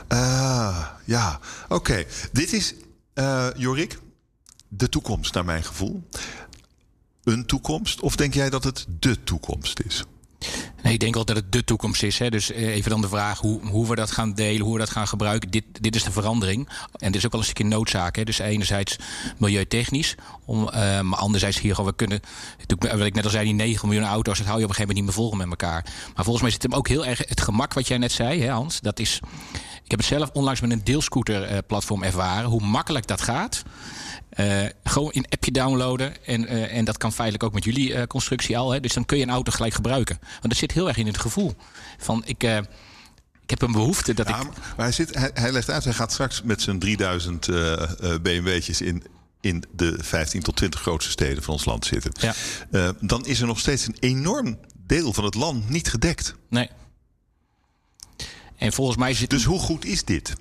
[0.08, 2.04] Ah, ja, oké.
[2.32, 2.74] Dit is,
[3.14, 3.98] eh, Jorik,
[4.68, 6.08] de toekomst naar mijn gevoel.
[7.24, 8.00] Een toekomst?
[8.00, 10.04] Of denk jij dat het de toekomst is?
[10.82, 12.18] Nee, ik denk wel dat het de toekomst is.
[12.18, 12.30] Hè.
[12.30, 14.90] Dus eh, even dan de vraag hoe, hoe we dat gaan delen, hoe we dat
[14.90, 15.50] gaan gebruiken.
[15.50, 16.68] Dit, dit is de verandering.
[16.92, 18.16] En dit is ook wel een stukje noodzaak.
[18.16, 18.24] Hè.
[18.24, 18.96] Dus enerzijds
[19.36, 20.14] milieutechnisch,
[20.44, 22.20] om, uh, maar anderzijds hier gewoon, we kunnen...
[22.78, 24.96] Wat ik net al zei, die 9 miljoen auto's, dat hou je op een gegeven
[24.96, 25.84] moment niet meer vol met elkaar.
[26.14, 28.50] Maar volgens mij zit hem ook heel erg het gemak wat jij net zei, hè,
[28.50, 28.80] Hans.
[28.80, 29.20] Dat is,
[29.84, 32.50] ik heb het zelf onlangs met een deelscooter uh, platform ervaren.
[32.50, 33.62] Hoe makkelijk dat gaat.
[34.36, 36.24] Uh, gewoon een appje downloaden.
[36.26, 38.70] En, uh, en dat kan feitelijk ook met jullie uh, constructie al.
[38.70, 38.80] Hè.
[38.80, 40.18] Dus dan kun je een auto gelijk gebruiken.
[40.20, 41.54] Want dat zit heel erg in het gevoel.
[41.98, 42.42] Van ik,
[43.42, 44.46] ik heb een behoefte dat ja, ik.
[44.46, 47.46] Maar hij, zit, hij, hij, legt uit, hij gaat straks met zijn 3000
[48.22, 49.02] BMW'tjes in.
[49.40, 52.12] In de 15 tot 20 grootste steden van ons land zitten.
[52.20, 52.92] Ja.
[53.00, 56.34] dan is er nog steeds een enorm deel van het land niet gedekt.
[56.48, 56.70] Nee.
[58.56, 59.30] En volgens mij zit.
[59.30, 60.34] Dus hoe goed is dit?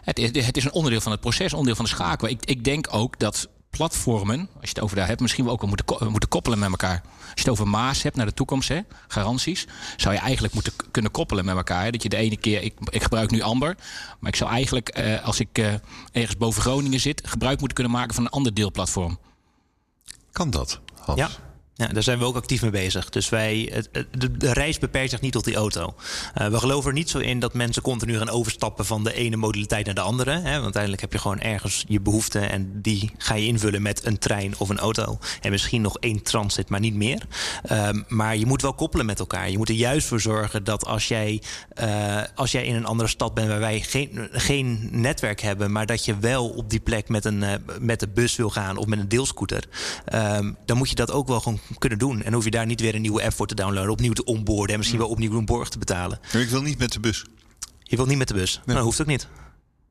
[0.00, 2.28] Het is, het is een onderdeel van het proces, onderdeel van de schakel.
[2.28, 5.60] Ik, ik denk ook dat platformen, als je het over daar hebt, misschien wel ook
[5.60, 7.02] wel moeten, moeten koppelen met elkaar.
[7.20, 10.72] Als je het over Maas hebt naar de toekomst, hè, garanties, zou je eigenlijk moeten
[10.90, 11.84] kunnen koppelen met elkaar.
[11.84, 11.90] Hè.
[11.90, 13.76] Dat je de ene keer, ik, ik gebruik nu Amber,
[14.18, 15.74] maar ik zou eigenlijk, eh, als ik eh,
[16.12, 19.18] ergens boven Groningen zit, gebruik moeten kunnen maken van een ander deelplatform.
[20.32, 21.18] Kan dat, Hans?
[21.18, 21.28] Ja.
[21.80, 23.08] Ja, daar zijn we ook actief mee bezig.
[23.08, 25.94] Dus wij, de, de, reis beperkt zich niet tot die auto.
[26.40, 29.36] Uh, we geloven er niet zo in dat mensen continu gaan overstappen van de ene
[29.36, 30.30] modaliteit naar de andere.
[30.30, 30.50] Hè?
[30.52, 34.18] Want uiteindelijk heb je gewoon ergens je behoefte en die ga je invullen met een
[34.18, 35.18] trein of een auto.
[35.40, 37.26] En misschien nog één transit, maar niet meer.
[37.72, 39.50] Um, maar je moet wel koppelen met elkaar.
[39.50, 41.42] Je moet er juist voor zorgen dat als jij,
[41.82, 45.86] uh, als jij in een andere stad bent waar wij geen, geen netwerk hebben, maar
[45.86, 48.86] dat je wel op die plek met, een, uh, met de bus wil gaan of
[48.86, 49.64] met een deelscooter,
[50.14, 52.22] um, dan moet je dat ook wel gewoon kunnen doen.
[52.22, 54.72] En hoef je daar niet weer een nieuwe app voor te downloaden, opnieuw te onboarden
[54.72, 56.20] en misschien wel opnieuw een borg te betalen.
[56.32, 57.24] Maar ik wil niet met de bus.
[57.82, 58.54] Je wilt niet met de bus?
[58.54, 58.62] Nee.
[58.64, 59.28] Nou, dat hoeft ook niet.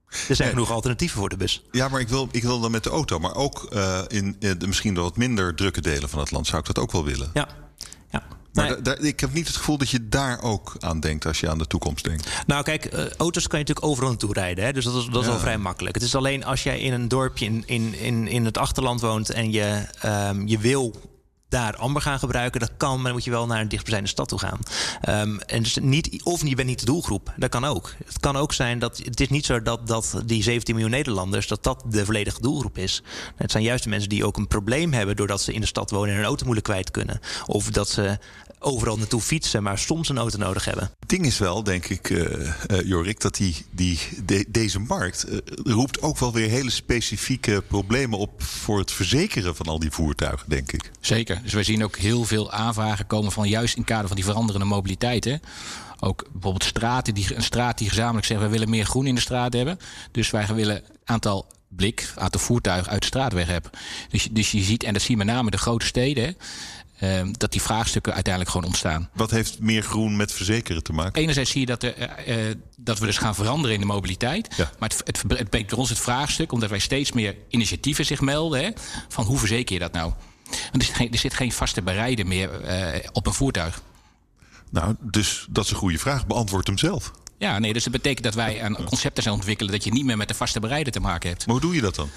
[0.10, 0.50] Er zijn nee.
[0.50, 1.64] genoeg alternatieven voor de bus.
[1.72, 3.20] Ja, maar ik wil, ik wil dan met de auto.
[3.20, 6.48] Maar ook uh, in, in de misschien de wat minder drukke delen van het land
[6.48, 7.30] zou ik dat ook wel willen.
[7.34, 7.48] Ja.
[8.12, 8.24] ja.
[8.54, 8.82] Maar nee.
[8.82, 11.50] da, da, ik heb niet het gevoel dat je daar ook aan denkt als je
[11.50, 12.30] aan de toekomst denkt.
[12.48, 14.66] Nou, kijk, uh, auto's kan je natuurlijk overal naartoe rijden.
[14.66, 14.74] Hè?
[14.74, 15.32] Dus dat is, dat is ja.
[15.32, 15.96] wel vrij makkelijk.
[15.96, 19.30] Het is alleen als jij in een dorpje in, in, in, in het achterland woont
[19.30, 20.96] en je, um, je wil
[21.50, 22.60] daar amber gaan gebruiken.
[22.60, 24.60] Dat kan, maar dan moet je wel naar een dichtstbijzijnde stad toe gaan.
[25.10, 27.34] Um, en dus niet, of je bent niet de doelgroep.
[27.38, 27.94] Dat kan ook.
[28.06, 31.48] Het kan ook zijn dat het is niet zo dat, dat die 17 miljoen Nederlanders
[31.48, 33.04] dat dat de volledige doelgroep is.
[33.36, 35.92] Het zijn juist de mensen die ook een probleem hebben doordat ze in de stad
[35.92, 37.20] wonen en een auto moeilijk kwijt kunnen.
[37.46, 38.18] Of dat ze
[38.60, 40.92] overal naartoe fietsen, maar soms een auto nodig hebben.
[41.00, 45.26] Het ding is wel, denk ik, uh, uh, Jorik, dat die, die, de, deze markt
[45.30, 49.92] uh, roept ook wel weer hele specifieke problemen op voor het verzekeren van al die
[49.92, 50.92] voertuigen, denk ik.
[51.00, 51.40] Zeker.
[51.44, 54.66] Dus wij zien ook heel veel aanvragen komen van juist in kader van die veranderende
[54.66, 55.24] mobiliteit.
[55.24, 55.36] Hè?
[56.00, 58.40] Ook bijvoorbeeld straten, die, een straat die gezamenlijk zegt...
[58.40, 59.80] wij willen meer groen in de straat hebben.
[60.12, 63.72] Dus wij willen een aantal blik, aantal voertuigen uit de straat weg hebben.
[64.10, 66.38] Dus, dus je ziet, en dat zie je met name in de grote steden...
[67.04, 69.10] Uh, dat die vraagstukken uiteindelijk gewoon ontstaan.
[69.14, 71.22] Wat heeft meer groen met verzekeren te maken?
[71.22, 74.56] Enerzijds zie je dat, er, uh, dat we dus gaan veranderen in de mobiliteit.
[74.58, 74.72] Ja.
[74.80, 78.64] Maar het, het, het brengt ons het vraagstuk, omdat wij steeds meer initiatieven zich melden...
[78.64, 78.70] Hè,
[79.08, 80.14] van hoe verzeker je dat nou?
[80.50, 83.82] Want er zit geen, er zit geen vaste bereider meer uh, op een voertuig.
[84.72, 86.28] Nou, dus dat is een goede vraag.
[86.28, 87.12] Beantwoord hem zelf.
[87.38, 89.72] Ja, nee, dus dat betekent dat wij een concepten zijn ontwikkelen...
[89.72, 91.46] dat je niet meer met de vaste bereider te maken hebt.
[91.46, 92.10] Maar hoe doe je dat dan?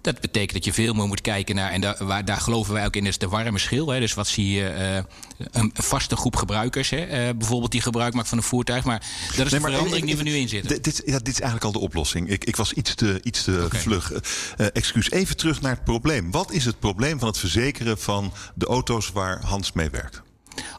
[0.00, 2.84] Dat betekent dat je veel meer moet kijken naar, en daar, waar, daar geloven wij
[2.86, 3.88] ook in, is de warme schil.
[3.88, 4.00] Hè.
[4.00, 5.04] Dus wat zie je,
[5.38, 8.84] uh, een, vaste groep gebruikers, hè, uh, bijvoorbeeld die gebruik maakt van een voertuig.
[8.84, 8.98] Maar
[9.36, 10.82] dat is nee, de verandering die we nu in zitten.
[10.82, 12.28] Dit, ja, dit is eigenlijk al de oplossing.
[12.28, 13.80] Ik, ik was iets te, iets te okay.
[13.80, 14.12] vlug.
[14.12, 16.30] Uh, excuus, even terug naar het probleem.
[16.30, 20.22] Wat is het probleem van het verzekeren van de auto's waar Hans mee werkt?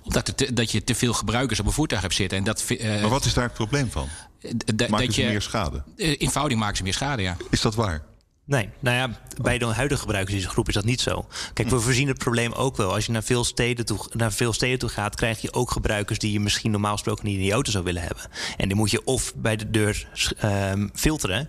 [0.04, 2.38] Omdat het, dat je te veel gebruikers op een voertuig hebt zitten.
[2.38, 4.08] En dat, maar wat is daar het probleem van?
[4.42, 5.84] Maken dat ze je, meer schade?
[5.96, 7.38] Eenvoudig maken ze meer schade, ja.
[7.50, 8.04] Is dat waar?
[8.50, 11.26] Nee, nou ja, bij de huidige gebruikers in deze groep is dat niet zo.
[11.54, 12.94] Kijk, we voorzien het probleem ook wel.
[12.94, 16.20] Als je naar veel steden toe, naar veel steden toe gaat, krijg je ook gebruikers
[16.20, 18.24] die je misschien normaal gesproken niet in die auto zou willen hebben.
[18.58, 20.08] En die moet je of bij de deur
[20.44, 21.48] um, filteren.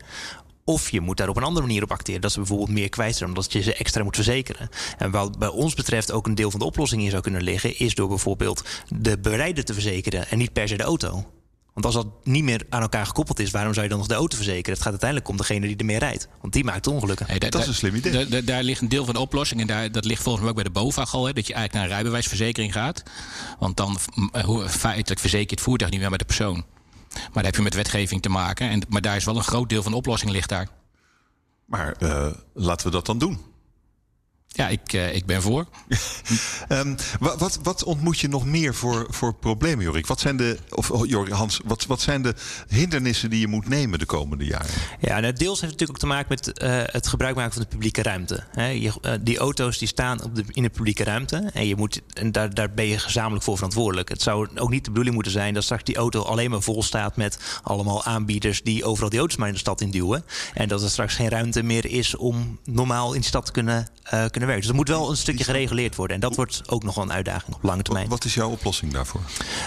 [0.65, 2.21] Of je moet daar op een andere manier op acteren.
[2.21, 4.69] Dat ze bijvoorbeeld meer kwijt zijn, omdat je ze extra moet verzekeren.
[4.99, 7.79] En wat bij ons betreft ook een deel van de oplossing in zou kunnen liggen,
[7.79, 11.27] is door bijvoorbeeld de berijder te verzekeren en niet per se de auto.
[11.81, 14.15] Want als dat niet meer aan elkaar gekoppeld is, waarom zou je dan nog de
[14.15, 14.73] auto verzekeren?
[14.73, 16.29] Het gaat uiteindelijk om degene die er meer rijdt.
[16.41, 17.27] Want die maakt ongelukken.
[17.27, 18.45] Hey, dat is een slim idee.
[18.45, 19.61] Daar ligt een deel van de oplossing.
[19.61, 21.27] En daar, dat ligt volgens mij ook bij de BOVAG al.
[21.27, 23.03] Hè, dat je eigenlijk naar een rijbewijsverzekering gaat.
[23.59, 23.99] Want dan
[24.69, 26.65] feitelijk verzeker je het voertuig niet meer met de persoon.
[27.11, 28.69] Maar daar heb je met wetgeving te maken.
[28.69, 30.69] En, maar daar is wel een groot deel van de oplossing ligt daar.
[31.65, 33.39] Maar uh, laten we dat dan doen.
[34.53, 35.67] Ja, ik, uh, ik ben voor.
[36.69, 40.07] um, wat, wat ontmoet je nog meer voor, voor problemen, Jorik?
[40.07, 42.35] Wat zijn de, of oh, Jorik, Hans, wat, wat zijn de
[42.69, 44.71] hindernissen die je moet nemen de komende jaren?
[45.01, 47.63] Ja, nou, deels heeft het natuurlijk ook te maken met uh, het gebruik maken van
[47.63, 48.45] de publieke ruimte.
[48.53, 51.77] He, je, uh, die auto's die staan op de, in de publieke ruimte en, je
[51.77, 54.09] moet, en daar, daar ben je gezamenlijk voor verantwoordelijk.
[54.09, 56.83] Het zou ook niet de bedoeling moeten zijn dat straks die auto alleen maar vol
[56.83, 60.25] staat met allemaal aanbieders die overal die auto's maar in de stad induwen.
[60.55, 63.89] En dat er straks geen ruimte meer is om normaal in de stad te kunnen,
[64.03, 64.61] kunnen kunnen werken.
[64.61, 66.15] Dus er moet wel een stukje gereguleerd worden.
[66.15, 68.09] En dat wordt ook nog wel een uitdaging op lange termijn.
[68.09, 69.21] Wat is jouw oplossing daarvoor?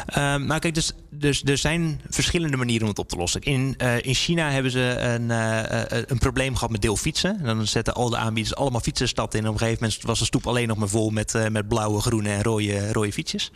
[0.09, 3.41] Uh, nou, kijk, dus, dus er zijn verschillende manieren om het op te lossen.
[3.41, 7.39] In, uh, in China hebben ze een, uh, een probleem gehad met deelfietsen.
[7.39, 9.41] En dan zetten al de aanbieders allemaal fietsen de stad in.
[9.41, 12.01] En op een gegeven moment was de stoep alleen nog maar vol met, met blauwe,
[12.01, 13.51] groene en rode, rode fietsjes.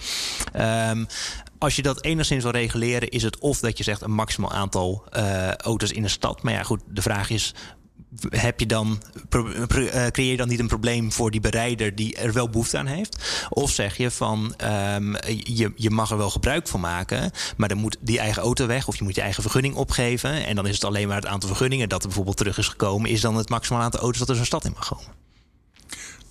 [0.55, 1.07] Um,
[1.59, 5.03] als je dat enigszins wil reguleren, is het of dat je zegt een maximaal aantal
[5.17, 6.43] uh, auto's in de stad.
[6.43, 7.53] Maar ja, goed, de vraag is:
[8.29, 12.33] heb je dan, eh, creëer je dan niet een probleem voor die bereider die er
[12.33, 13.17] wel behoefte aan heeft?
[13.49, 14.55] Of zeg je van
[14.95, 18.65] um, je, je mag er wel gebruik van maken, maar dan moet die eigen auto
[18.65, 20.45] weg of je moet je eigen vergunning opgeven.
[20.45, 23.09] En dan is het alleen maar het aantal vergunningen dat er bijvoorbeeld terug is gekomen,
[23.09, 25.25] is dan het maximaal aantal auto's dat er zo'n stad in mag komen.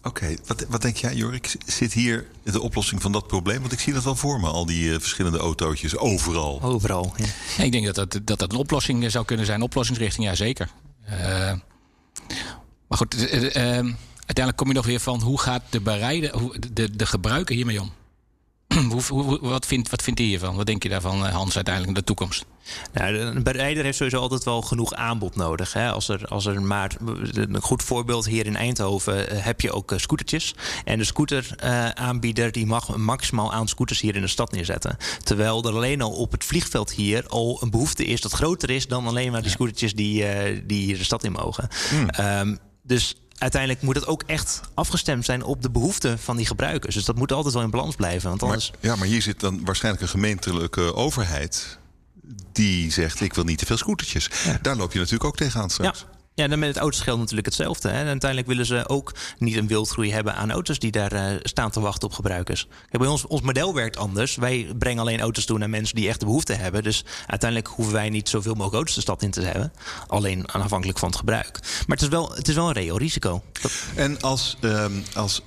[0.03, 0.39] Oké, okay.
[0.47, 1.57] wat, wat denk jij, Jorik?
[1.67, 3.61] Zit hier de oplossing van dat probleem?
[3.61, 6.63] Want ik zie dat wel voor me, al die uh, verschillende autootjes overal.
[6.63, 7.65] Overal, ja.
[7.65, 9.63] Ik denk dat dat, dat dat een oplossing zou kunnen zijn.
[9.63, 10.69] Oplossingsrichting, ja zeker.
[11.11, 11.53] Uh,
[12.89, 16.33] maar goed, uh, uiteindelijk kom je nog weer van hoe gaat de bereider,
[16.73, 17.93] de, de gebruiker hiermee om?
[18.91, 20.57] hoe, hoe, wat, vindt, wat vindt hij hiervan?
[20.57, 22.45] Wat denk je daarvan, Hans, uiteindelijk in de toekomst?
[22.93, 25.73] Nou, een bereider heeft sowieso altijd wel genoeg aanbod nodig.
[25.73, 25.91] Hè?
[25.91, 26.97] Als, er, als er maar.
[27.33, 30.55] Een goed voorbeeld hier in Eindhoven heb je ook scootertjes.
[30.85, 34.97] En de scooteraanbieder die mag een maximaal aantal scooters hier in de stad neerzetten.
[35.23, 38.87] Terwijl er alleen al op het vliegveld hier al een behoefte is dat groter is
[38.87, 40.25] dan alleen maar die scootertjes die,
[40.67, 41.69] die hier de stad in mogen.
[41.91, 42.09] Hmm.
[42.21, 46.95] Um, dus uiteindelijk moet het ook echt afgestemd zijn op de behoeften van die gebruikers.
[46.95, 48.29] Dus dat moet altijd wel in balans blijven.
[48.29, 48.71] Want anders...
[48.71, 51.79] maar, ja, maar hier zit dan waarschijnlijk een gemeentelijke overheid
[52.53, 54.31] die zegt: Ik wil niet te veel scootertjes.
[54.45, 54.59] Ja.
[54.63, 56.01] Daar loop je natuurlijk ook tegenaan straks.
[56.01, 56.16] Ja.
[56.37, 57.89] Ja, dan met het auto's natuurlijk hetzelfde.
[57.89, 58.01] Hè.
[58.01, 61.71] En uiteindelijk willen ze ook niet een wildgroei hebben aan auto's die daar uh, staan
[61.71, 62.67] te wachten op gebruikers.
[62.69, 64.37] Kijk, bij ons, ons model werkt anders.
[64.37, 66.83] Wij brengen alleen auto's toe naar mensen die echt de behoefte hebben.
[66.83, 69.73] Dus uiteindelijk hoeven wij niet zoveel mogelijk auto's de stad in te hebben.
[70.07, 71.59] Alleen afhankelijk van het gebruik.
[71.63, 73.43] Maar het is wel, het is wel een reëel risico.
[73.95, 75.43] En als, um, als,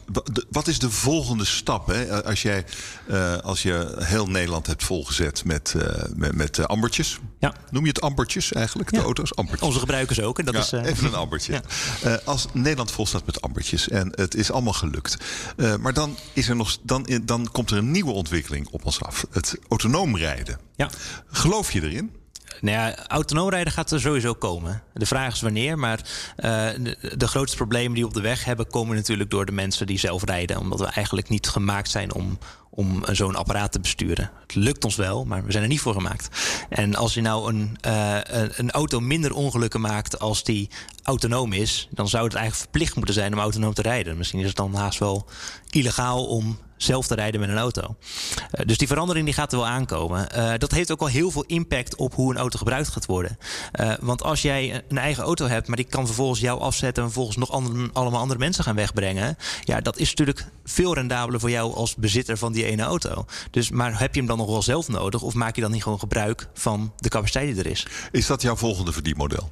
[0.49, 1.88] wat is de volgende stap?
[1.88, 2.23] Hè?
[2.23, 2.65] Als, jij,
[3.08, 5.84] uh, als je heel Nederland hebt volgezet met, uh,
[6.15, 7.19] met, met ambertjes.
[7.39, 7.54] Ja.
[7.71, 9.04] Noem je het ambertjes eigenlijk, de ja.
[9.04, 9.36] auto's?
[9.36, 9.67] Ambertjes.
[9.67, 10.39] Onze gebruikers ook.
[10.39, 10.60] En dat ja.
[10.60, 11.54] is Even een ambertje.
[11.54, 11.62] Ja.
[12.06, 15.18] Uh, als Nederland vol staat met ambertjes en het is allemaal gelukt.
[15.58, 19.02] Uh, maar dan, is er nog, dan, dan komt er een nieuwe ontwikkeling op ons
[19.02, 19.26] af.
[19.32, 20.60] Het autonoom rijden.
[20.76, 20.89] Ja.
[21.32, 22.18] Geloof je erin?
[22.62, 24.84] Nou ja, autonoom rijden gaat er sowieso komen.
[24.94, 26.46] De vraag is wanneer, maar uh,
[26.80, 28.68] de, de, grootste problemen die we op de weg hebben...
[28.68, 30.58] komen natuurlijk door de mensen die zelf rijden.
[30.58, 32.38] Omdat we eigenlijk niet gemaakt zijn om,
[32.80, 34.32] om zo'n apparaat te besturen.
[34.42, 36.30] Het lukt ons wel, maar we zijn er niet voor gemaakt.
[36.70, 38.18] En als je nou een, uh,
[38.58, 40.70] een auto minder ongelukken maakt als die
[41.04, 44.18] autonoom is, dan zou het eigenlijk verplicht moeten zijn om autonoom te rijden.
[44.18, 45.26] Misschien is het dan haast wel
[45.70, 47.82] illegaal om zelf te rijden met een auto.
[47.82, 50.28] Uh, dus die verandering die gaat er wel aankomen.
[50.36, 53.38] Uh, dat heeft ook al heel veel impact op hoe een auto gebruikt gaat worden.
[53.80, 57.10] Uh, want als jij een eigen auto hebt, maar die kan vervolgens jou afzetten en
[57.10, 59.38] vervolgens nog andere, allemaal andere mensen gaan wegbrengen.
[59.63, 63.26] Ja, dat is natuurlijk veel rendabeler voor jou als bezitter van die ene auto.
[63.52, 65.22] Dus, maar heb je hem dan nog wel zelf nodig?
[65.22, 67.88] Of maak je dan niet gewoon gebruik van de capaciteit die er is?
[68.12, 69.50] Is dat jouw volgende verdienmodel?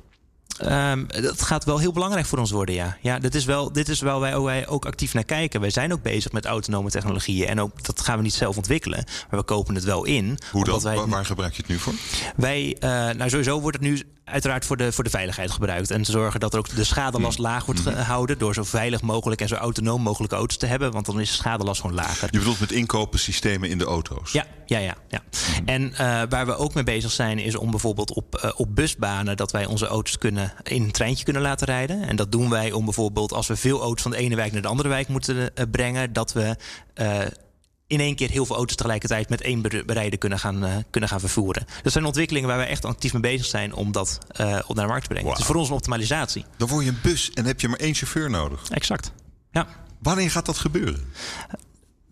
[0.65, 2.97] Um, dat gaat wel heel belangrijk voor ons worden, ja.
[3.01, 5.61] Ja, dit is wel, dit is wel wij, wij ook actief naar kijken.
[5.61, 7.47] Wij zijn ook bezig met autonome technologieën.
[7.47, 10.37] En ook dat gaan we niet zelf ontwikkelen, maar we kopen het wel in.
[10.51, 10.81] Hoe?
[10.81, 11.93] Wij, waar gebruik je het nu voor?
[12.35, 15.91] Wij, uh, nou sowieso wordt het nu uiteraard voor de, voor de veiligheid gebruikt.
[15.91, 17.43] En te zorgen dat er ook de schadelast mm.
[17.43, 17.93] laag wordt mm.
[17.93, 18.37] gehouden.
[18.37, 20.91] Door zo veilig mogelijk en zo autonoom mogelijk auto's te hebben.
[20.91, 22.27] Want dan is de schadelast gewoon lager.
[22.31, 24.31] Je bedoelt met inkopen systemen in de auto's?
[24.31, 24.95] Ja, ja, ja.
[25.07, 25.21] ja.
[25.59, 25.67] Mm.
[25.67, 25.97] En uh,
[26.29, 29.65] waar we ook mee bezig zijn, is om bijvoorbeeld op, uh, op busbanen dat wij
[29.65, 32.01] onze auto's kunnen in een treintje kunnen laten rijden.
[32.07, 34.61] En dat doen wij om bijvoorbeeld als we veel auto's van de ene wijk naar
[34.61, 36.55] de andere wijk moeten uh, brengen, dat we
[37.87, 41.19] in één keer heel veel auto's tegelijkertijd met één bereider kunnen gaan, uh, kunnen gaan
[41.19, 41.65] vervoeren.
[41.83, 44.85] Dat zijn ontwikkelingen waar wij echt actief mee bezig zijn om dat uh, op naar
[44.85, 45.23] de markt te brengen.
[45.23, 45.31] Wow.
[45.31, 46.45] Het is voor ons een optimalisatie.
[46.57, 48.69] Dan word je een bus en heb je maar één chauffeur nodig.
[48.69, 49.11] Exact.
[49.51, 49.67] Ja.
[49.99, 51.13] Wanneer gaat dat gebeuren?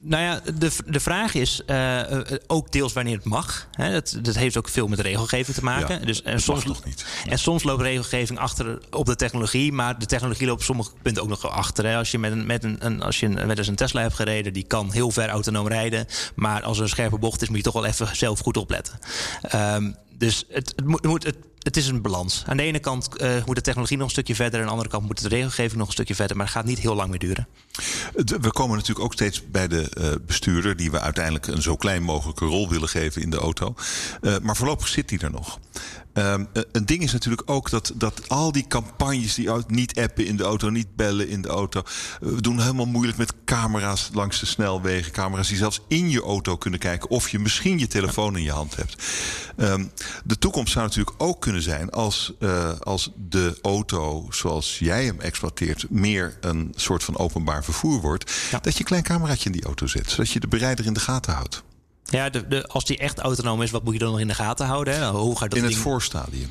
[0.07, 2.01] Nou ja, de, de vraag is uh,
[2.47, 3.67] ook deels wanneer het mag.
[3.71, 3.91] Hè.
[3.91, 5.99] Dat, dat heeft ook veel met regelgeving te maken.
[5.99, 7.05] Ja, dus, en, soms, toch niet.
[7.27, 11.23] en soms loopt regelgeving achter op de technologie, maar de technologie loopt op sommige punten
[11.23, 11.85] ook nog achter.
[11.85, 11.97] Hè.
[11.97, 14.53] Als je met een, met een, een als je met eens een Tesla hebt gereden,
[14.53, 16.07] die kan heel ver autonoom rijden.
[16.35, 18.99] Maar als er een scherpe bocht is, moet je toch wel even zelf goed opletten.
[19.55, 22.43] Um, dus het, het, moet, het, het, is een balans.
[22.47, 24.59] Aan de ene kant uh, moet de technologie nog een stukje verder.
[24.59, 26.37] Aan de andere kant moet de regelgeving nog een stukje verder.
[26.37, 27.47] Maar het gaat niet heel lang meer duren.
[28.13, 30.75] We komen natuurlijk ook steeds bij de uh, bestuurder...
[30.75, 33.75] die we uiteindelijk een zo klein mogelijke rol willen geven in de auto.
[34.21, 35.59] Uh, maar voorlopig zit die er nog.
[36.17, 40.37] Um, een ding is natuurlijk ook dat, dat al die campagnes die niet appen in
[40.37, 41.83] de auto, niet bellen in de auto.
[42.19, 45.11] We doen helemaal moeilijk met camera's langs de snelwegen.
[45.11, 48.51] Camera's die zelfs in je auto kunnen kijken of je misschien je telefoon in je
[48.51, 49.03] hand hebt.
[49.57, 49.91] Um,
[50.23, 55.19] de toekomst zou natuurlijk ook kunnen zijn als, uh, als de auto zoals jij hem
[55.19, 58.31] exploiteert meer een soort van openbaar vervoer wordt.
[58.51, 58.59] Ja.
[58.59, 60.99] Dat je een klein cameraatje in die auto zet, zodat je de bereider in de
[60.99, 61.63] gaten houdt.
[62.05, 64.33] Ja, de, de, als die echt autonoom is, wat moet je dan nog in de
[64.33, 64.93] gaten houden?
[64.93, 65.09] Hè?
[65.09, 66.49] Hoe gaat dat in het voorstadium.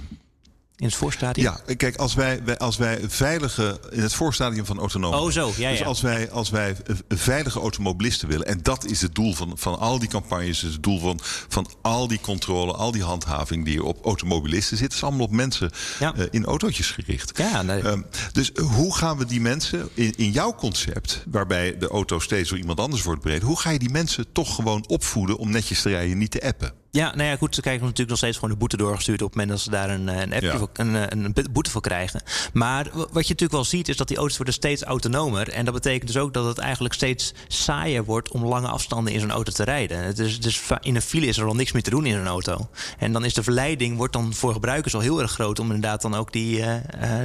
[0.76, 1.56] In het voorstadium?
[1.66, 3.80] Ja, kijk, als wij, als wij veilige.
[3.90, 5.14] in het voorstadium van autonoom.
[5.14, 5.70] Oh, zo, ja.
[5.70, 6.76] Dus als wij, als wij
[7.08, 8.46] veilige automobilisten willen.
[8.46, 10.64] en dat is het doel van, van al die campagnes.
[10.64, 14.92] is het doel van, van al die controle, al die handhaving die op automobilisten zit.
[14.92, 16.14] is allemaal op mensen ja.
[16.16, 17.38] uh, in autootjes gericht.
[17.38, 17.82] Ja, nee.
[17.82, 21.22] um, dus hoe gaan we die mensen in, in jouw concept.
[21.30, 23.42] waarbij de auto steeds door iemand anders wordt bereid.
[23.42, 26.83] hoe ga je die mensen toch gewoon opvoeden om netjes te rijden, niet te appen?
[26.94, 27.54] Ja, nou ja, goed.
[27.54, 29.90] Ze krijgen natuurlijk nog steeds gewoon de boete doorgestuurd op het moment dat ze daar
[29.90, 30.58] een, een, appje ja.
[30.58, 32.22] voor, een, een, boete voor krijgen.
[32.52, 35.48] Maar wat je natuurlijk wel ziet, is dat die auto's worden steeds autonomer.
[35.48, 39.20] En dat betekent dus ook dat het eigenlijk steeds saaier wordt om lange afstanden in
[39.20, 40.14] zo'n auto te rijden.
[40.14, 42.68] Dus, dus in een file is er al niks meer te doen in een auto.
[42.98, 46.02] En dan is de verleiding wordt dan voor gebruikers al heel erg groot om inderdaad
[46.02, 46.74] dan ook die, uh,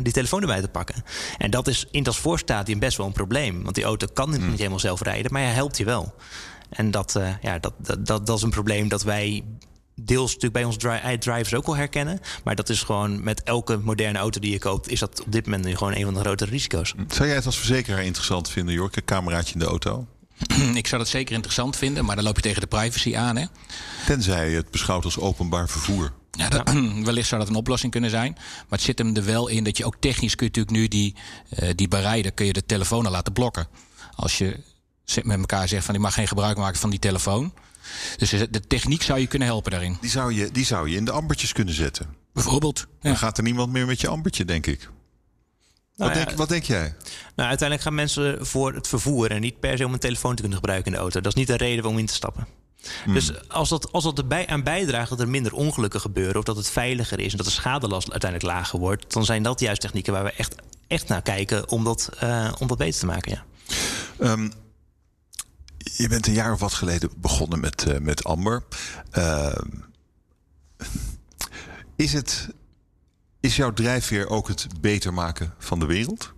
[0.03, 1.03] die telefoon erbij te pakken.
[1.37, 3.63] En dat is in dat voorstadium best wel een probleem.
[3.63, 4.49] Want die auto kan niet, mm.
[4.49, 6.13] niet helemaal zelf rijden, maar hij helpt je wel.
[6.69, 9.43] En dat, uh, ja, dat, dat, dat, dat is een probleem dat wij
[10.05, 12.19] deels natuurlijk bij onze drivers ook al herkennen.
[12.43, 15.45] Maar dat is gewoon met elke moderne auto die je koopt, is dat op dit
[15.45, 16.93] moment nu gewoon een van de grote risico's.
[17.07, 18.95] Zou jij het als verzekeraar interessant vinden, Jork?
[18.95, 20.07] Een cameraatje in de auto?
[20.73, 23.37] Ik zou dat zeker interessant vinden, maar dan loop je tegen de privacy aan.
[23.37, 23.45] Hè?
[24.05, 26.11] Tenzij je het beschouwt als openbaar vervoer.
[26.31, 27.03] Ja, dat, ja.
[27.03, 28.31] wellicht zou dat een oplossing kunnen zijn.
[28.35, 30.87] Maar het zit hem er wel in dat je ook technisch kun je natuurlijk nu
[30.87, 31.15] die,
[31.59, 33.67] uh, die bereider, kun je de telefoon laten blokken.
[34.15, 34.59] Als je
[35.23, 37.53] met elkaar zegt van je mag geen gebruik maken van die telefoon.
[38.17, 39.97] Dus de techniek zou je kunnen helpen daarin.
[40.01, 42.15] Die zou je, die zou je in de ambertjes kunnen zetten.
[42.33, 42.79] Bijvoorbeeld.
[42.79, 43.09] Ja.
[43.09, 44.79] Dan gaat er niemand meer met je ambertje, denk ik.
[44.79, 46.95] Nou wat, ja, denk, wat, denk, jij?
[47.35, 50.41] Nou, uiteindelijk gaan mensen voor het vervoer en niet per se om een telefoon te
[50.41, 51.21] kunnen gebruiken in de auto.
[51.21, 52.47] Dat is niet de reden om in te stappen.
[53.03, 53.13] Hmm.
[53.13, 56.55] Dus als dat, als dat erbij aan bijdraagt dat er minder ongelukken gebeuren, of dat
[56.55, 60.13] het veiliger is en dat de schadelast uiteindelijk lager wordt, dan zijn dat juist technieken
[60.13, 60.55] waar we echt,
[60.87, 63.31] echt naar kijken om dat, uh, om dat beter te maken.
[63.31, 63.43] Ja.
[64.31, 64.51] Um,
[65.83, 68.63] je bent een jaar of wat geleden begonnen met, uh, met Amber.
[69.17, 69.55] Uh,
[71.95, 72.49] is, het,
[73.39, 76.33] is jouw drijfveer ook het beter maken van de wereld?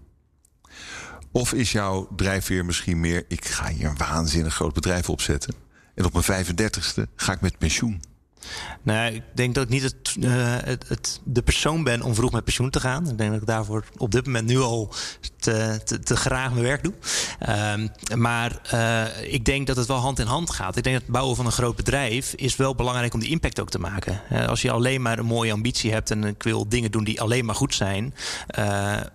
[1.31, 3.25] Of is jouw drijfveer misschien meer...
[3.27, 5.53] ik ga hier een waanzinnig groot bedrijf opzetten...
[5.95, 8.01] en op mijn 35ste ga ik met pensioen?
[8.83, 10.31] Nou, ik denk dat ik niet uh,
[10.63, 13.09] het, het, de persoon ben om vroeg met pensioen te gaan.
[13.09, 14.93] Ik denk dat ik daarvoor op dit moment nu al
[15.39, 16.93] te, te, graag mijn werk doe.
[17.49, 20.77] Um, maar uh, ik denk dat het wel hand in hand gaat.
[20.77, 23.59] Ik denk dat het bouwen van een groot bedrijf is wel belangrijk om die impact
[23.59, 24.21] ook te maken.
[24.31, 27.21] Uh, als je alleen maar een mooie ambitie hebt en ik wil dingen doen die
[27.21, 28.13] alleen maar goed zijn,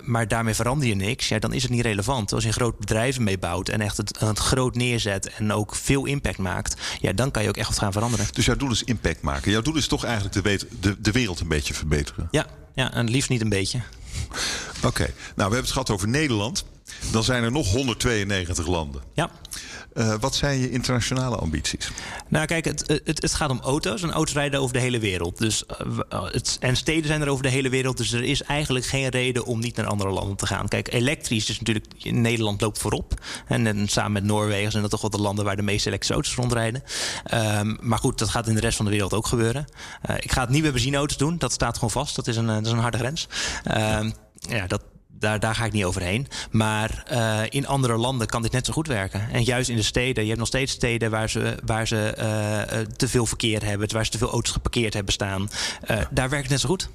[0.04, 2.32] maar daarmee verander je niks, ja, dan is het niet relevant.
[2.32, 5.74] Als je een groot bedrijf mee bouwt en echt het, het groot neerzet en ook
[5.74, 8.26] veel impact maakt, ja, dan kan je ook echt wat gaan veranderen.
[8.32, 9.50] Dus jouw doel is impact maken.
[9.50, 12.28] Jouw doel is toch eigenlijk de, weet, de, de wereld een beetje verbeteren.
[12.30, 13.80] Ja, ja, en liefst niet een beetje.
[14.76, 15.06] Oké, okay.
[15.06, 16.64] nou we hebben het gehad over Nederland.
[17.12, 19.02] Dan zijn er nog 192 landen.
[19.14, 19.30] Ja.
[19.94, 21.90] Uh, wat zijn je internationale ambities?
[22.28, 24.02] Nou, kijk, het, het, het, gaat om auto's.
[24.02, 25.38] En auto's rijden over de hele wereld.
[25.38, 25.64] Dus,
[26.12, 27.96] uh, het, en steden zijn er over de hele wereld.
[27.96, 30.68] Dus er is eigenlijk geen reden om niet naar andere landen te gaan.
[30.68, 31.86] Kijk, elektrisch is natuurlijk.
[32.02, 33.14] Nederland loopt voorop.
[33.46, 36.14] En, en samen met Noorwegen zijn dat toch wel de landen waar de meeste elektrische
[36.14, 36.82] auto's rondrijden.
[37.34, 39.64] Um, maar goed, dat gaat in de rest van de wereld ook gebeuren.
[40.10, 41.38] Uh, ik ga het niet met benzineauto's doen.
[41.38, 42.16] Dat staat gewoon vast.
[42.16, 43.28] Dat is een, dat is een harde grens.
[43.76, 44.12] Um,
[44.48, 44.82] ja, dat,
[45.18, 46.26] daar, daar ga ik niet overheen.
[46.50, 49.30] Maar uh, in andere landen kan dit net zo goed werken.
[49.30, 52.80] En juist in de steden, je hebt nog steeds steden waar ze, waar ze uh,
[52.96, 55.48] te veel verkeer hebben, waar ze te veel auto's geparkeerd hebben staan.
[55.90, 56.88] Uh, daar werkt het net zo goed.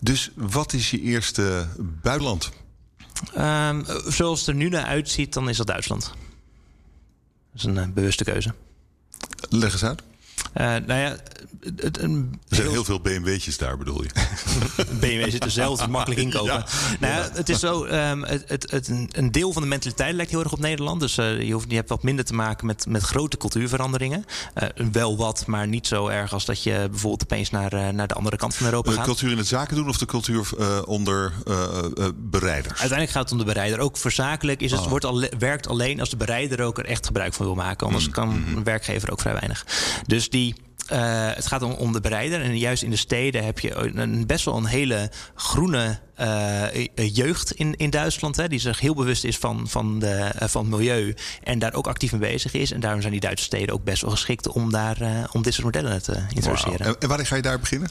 [0.00, 1.68] Dus wat is je eerste
[2.02, 2.50] buitenland?
[3.38, 6.12] Um, zoals het er nu naar uitziet, dan is dat Duitsland.
[7.52, 8.54] Dat is een bewuste keuze.
[9.48, 10.02] Leg eens uit.
[10.60, 11.16] Uh, nou ja,
[11.76, 14.08] het, een er zijn heel veel BMW'tjes daar, bedoel je?
[15.00, 16.52] BMW zit er zelf makkelijk inkopen.
[16.52, 16.66] Ja,
[17.00, 20.30] nou ja, het is zo, um, het, het, het, een deel van de mentaliteit lijkt
[20.30, 21.00] heel erg op Nederland.
[21.00, 24.24] Dus uh, je, hoeft, je hebt wat minder te maken met, met grote cultuurveranderingen.
[24.62, 28.14] Uh, wel wat, maar niet zo erg als dat je bijvoorbeeld opeens naar, naar de
[28.14, 28.98] andere kant van Europa gaat.
[28.98, 30.48] De cultuur in het zaken doen of de cultuur
[30.84, 31.32] onder
[32.14, 32.80] bereiders?
[32.80, 33.78] Uiteindelijk gaat het om de bereider.
[33.78, 34.88] Ook voor zakelijk is het, oh.
[34.88, 37.86] wordt al, werkt alleen als de bereider ook er echt gebruik van wil maken.
[37.86, 38.12] Anders mm.
[38.12, 39.66] kan een werkgever ook vrij weinig.
[40.06, 40.45] Dus die
[40.92, 42.42] uh, het gaat om, om, de bereider.
[42.42, 47.52] En juist in de steden heb je een, best wel een hele groene uh, jeugd
[47.52, 48.36] in, in Duitsland.
[48.36, 51.14] Hè, die zich heel bewust is van, van, de, uh, van het milieu.
[51.42, 52.72] En daar ook actief mee bezig is.
[52.72, 55.64] En daarom zijn die Duitse steden ook best wel geschikt om, daar, om dit soort
[55.64, 56.86] modellen te introduceren.
[56.86, 56.96] Wow.
[56.98, 57.90] En wanneer ga je daar beginnen?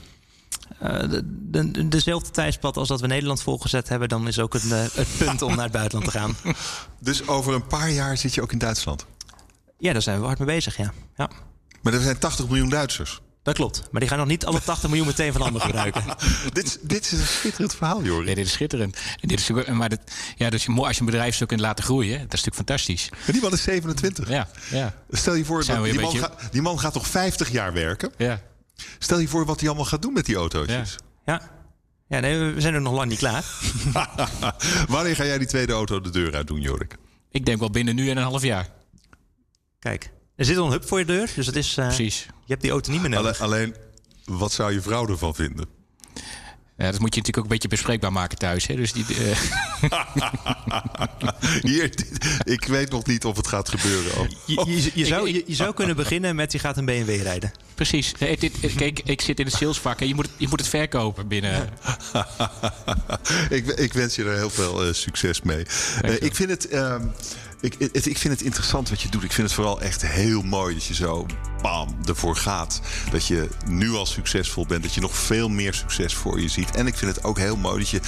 [0.79, 5.07] De, de, dezelfde tijdspad als dat we Nederland volgezet hebben, dan is ook het, het
[5.17, 6.35] punt om naar het buitenland te gaan.
[6.99, 9.05] Dus over een paar jaar zit je ook in Duitsland?
[9.77, 10.93] Ja, daar zijn we hard mee bezig, ja.
[11.15, 11.29] ja.
[11.85, 13.21] Maar er zijn 80 miljoen Duitsers.
[13.43, 13.87] Dat klopt.
[13.91, 16.03] Maar die gaan nog niet alle 80 miljoen meteen van anderen gebruiken.
[16.53, 18.23] dit, dit is een schitterend verhaal, joh.
[18.23, 18.97] Nee, dit is schitterend.
[19.21, 19.99] En dit is, maar dit,
[20.35, 23.09] ja, dus als je een bedrijf zo kunt laten groeien, dat is natuurlijk fantastisch.
[23.09, 24.29] Maar die man is 27.
[24.29, 24.93] Ja, ja.
[25.09, 26.19] Stel je voor, dat, die, man beetje...
[26.19, 28.11] gaat, die man gaat toch 50 jaar werken?
[28.17, 28.41] Ja.
[28.99, 30.67] Stel je voor wat hij allemaal gaat doen met die auto's.
[30.67, 30.83] Ja.
[31.25, 31.41] ja.
[32.07, 33.45] Ja, nee, we zijn er nog lang niet klaar.
[34.87, 36.95] Wanneer ga jij die tweede auto de deur uit doen, Jorik?
[37.29, 38.69] Ik denk wel binnen nu en een half jaar.
[39.79, 40.13] Kijk.
[40.35, 41.77] Er zit al een hub voor je deur, dus het is.
[41.77, 42.25] Uh, Precies.
[42.25, 43.41] Je hebt die auto niet meer nodig.
[43.41, 43.75] Alleen,
[44.25, 45.65] alleen, wat zou je vrouw ervan vinden?
[46.77, 48.67] Ja, dat moet je natuurlijk ook een beetje bespreekbaar maken thuis.
[48.67, 48.75] Hè?
[48.75, 49.37] Dus die, uh...
[51.71, 51.89] Hier,
[52.43, 54.17] ik weet nog niet of het gaat gebeuren.
[54.17, 54.27] Oh.
[54.45, 57.51] Je, je, je, zou, je, je, zou kunnen beginnen met je gaat een BMW rijden.
[57.75, 58.11] Precies.
[58.19, 61.27] Nee, dit, kijk, ik zit in het salesvak en je moet, je moet het verkopen
[61.27, 61.69] binnen.
[63.49, 65.65] ik, ik, wens je er heel veel uh, succes mee.
[66.05, 66.73] Uh, ik vind het.
[66.73, 66.95] Uh,
[67.59, 69.23] ik, het, ik vind het interessant wat je doet.
[69.23, 71.25] Ik vind het vooral echt heel mooi dat je zo
[71.61, 72.81] bam, ervoor gaat.
[73.11, 74.83] Dat je nu al succesvol bent.
[74.83, 76.71] Dat je nog veel meer succes voor je ziet.
[76.75, 77.99] En ik vind het ook heel mooi dat je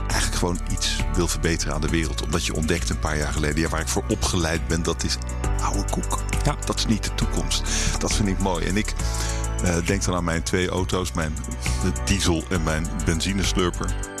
[0.00, 2.22] eigenlijk gewoon iets wil verbeteren aan de wereld.
[2.22, 5.16] Omdat je ontdekt een paar jaar geleden, ja, waar ik voor opgeleid ben, dat is
[5.60, 6.22] oude koek.
[6.44, 6.56] Ja.
[6.64, 7.62] Dat is niet de toekomst.
[7.98, 8.66] Dat vind ik mooi.
[8.66, 8.94] En ik
[9.64, 11.36] uh, denk dan aan mijn twee auto's, mijn
[12.04, 14.15] diesel en mijn benzineslurper.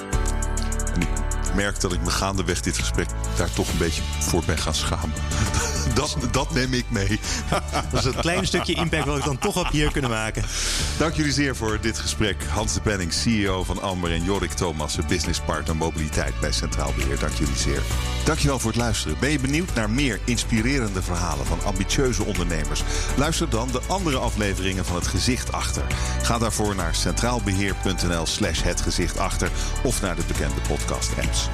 [1.56, 5.12] Merk dat ik me gaandeweg dit gesprek daar toch een beetje voor ben gaan schamen.
[5.96, 7.20] Dat, dat neem ik mee.
[7.90, 10.44] Dat is een klein stukje impact wat ik dan toch op hier kunnen maken.
[10.98, 12.44] Dank jullie zeer voor dit gesprek.
[12.44, 17.18] Hans de Penning, CEO van Amber en Jorik Thomas, business partner mobiliteit bij Centraal Beheer.
[17.18, 17.82] Dank jullie zeer.
[18.24, 19.16] Dankjewel voor het luisteren.
[19.20, 22.82] Ben je benieuwd naar meer inspirerende verhalen van ambitieuze ondernemers?
[23.16, 25.86] Luister dan de andere afleveringen van Het Gezicht Achter.
[26.22, 29.50] Ga daarvoor naar centraalbeheer.nl slash het gezicht achter
[29.82, 31.48] of naar de bekende podcast apps.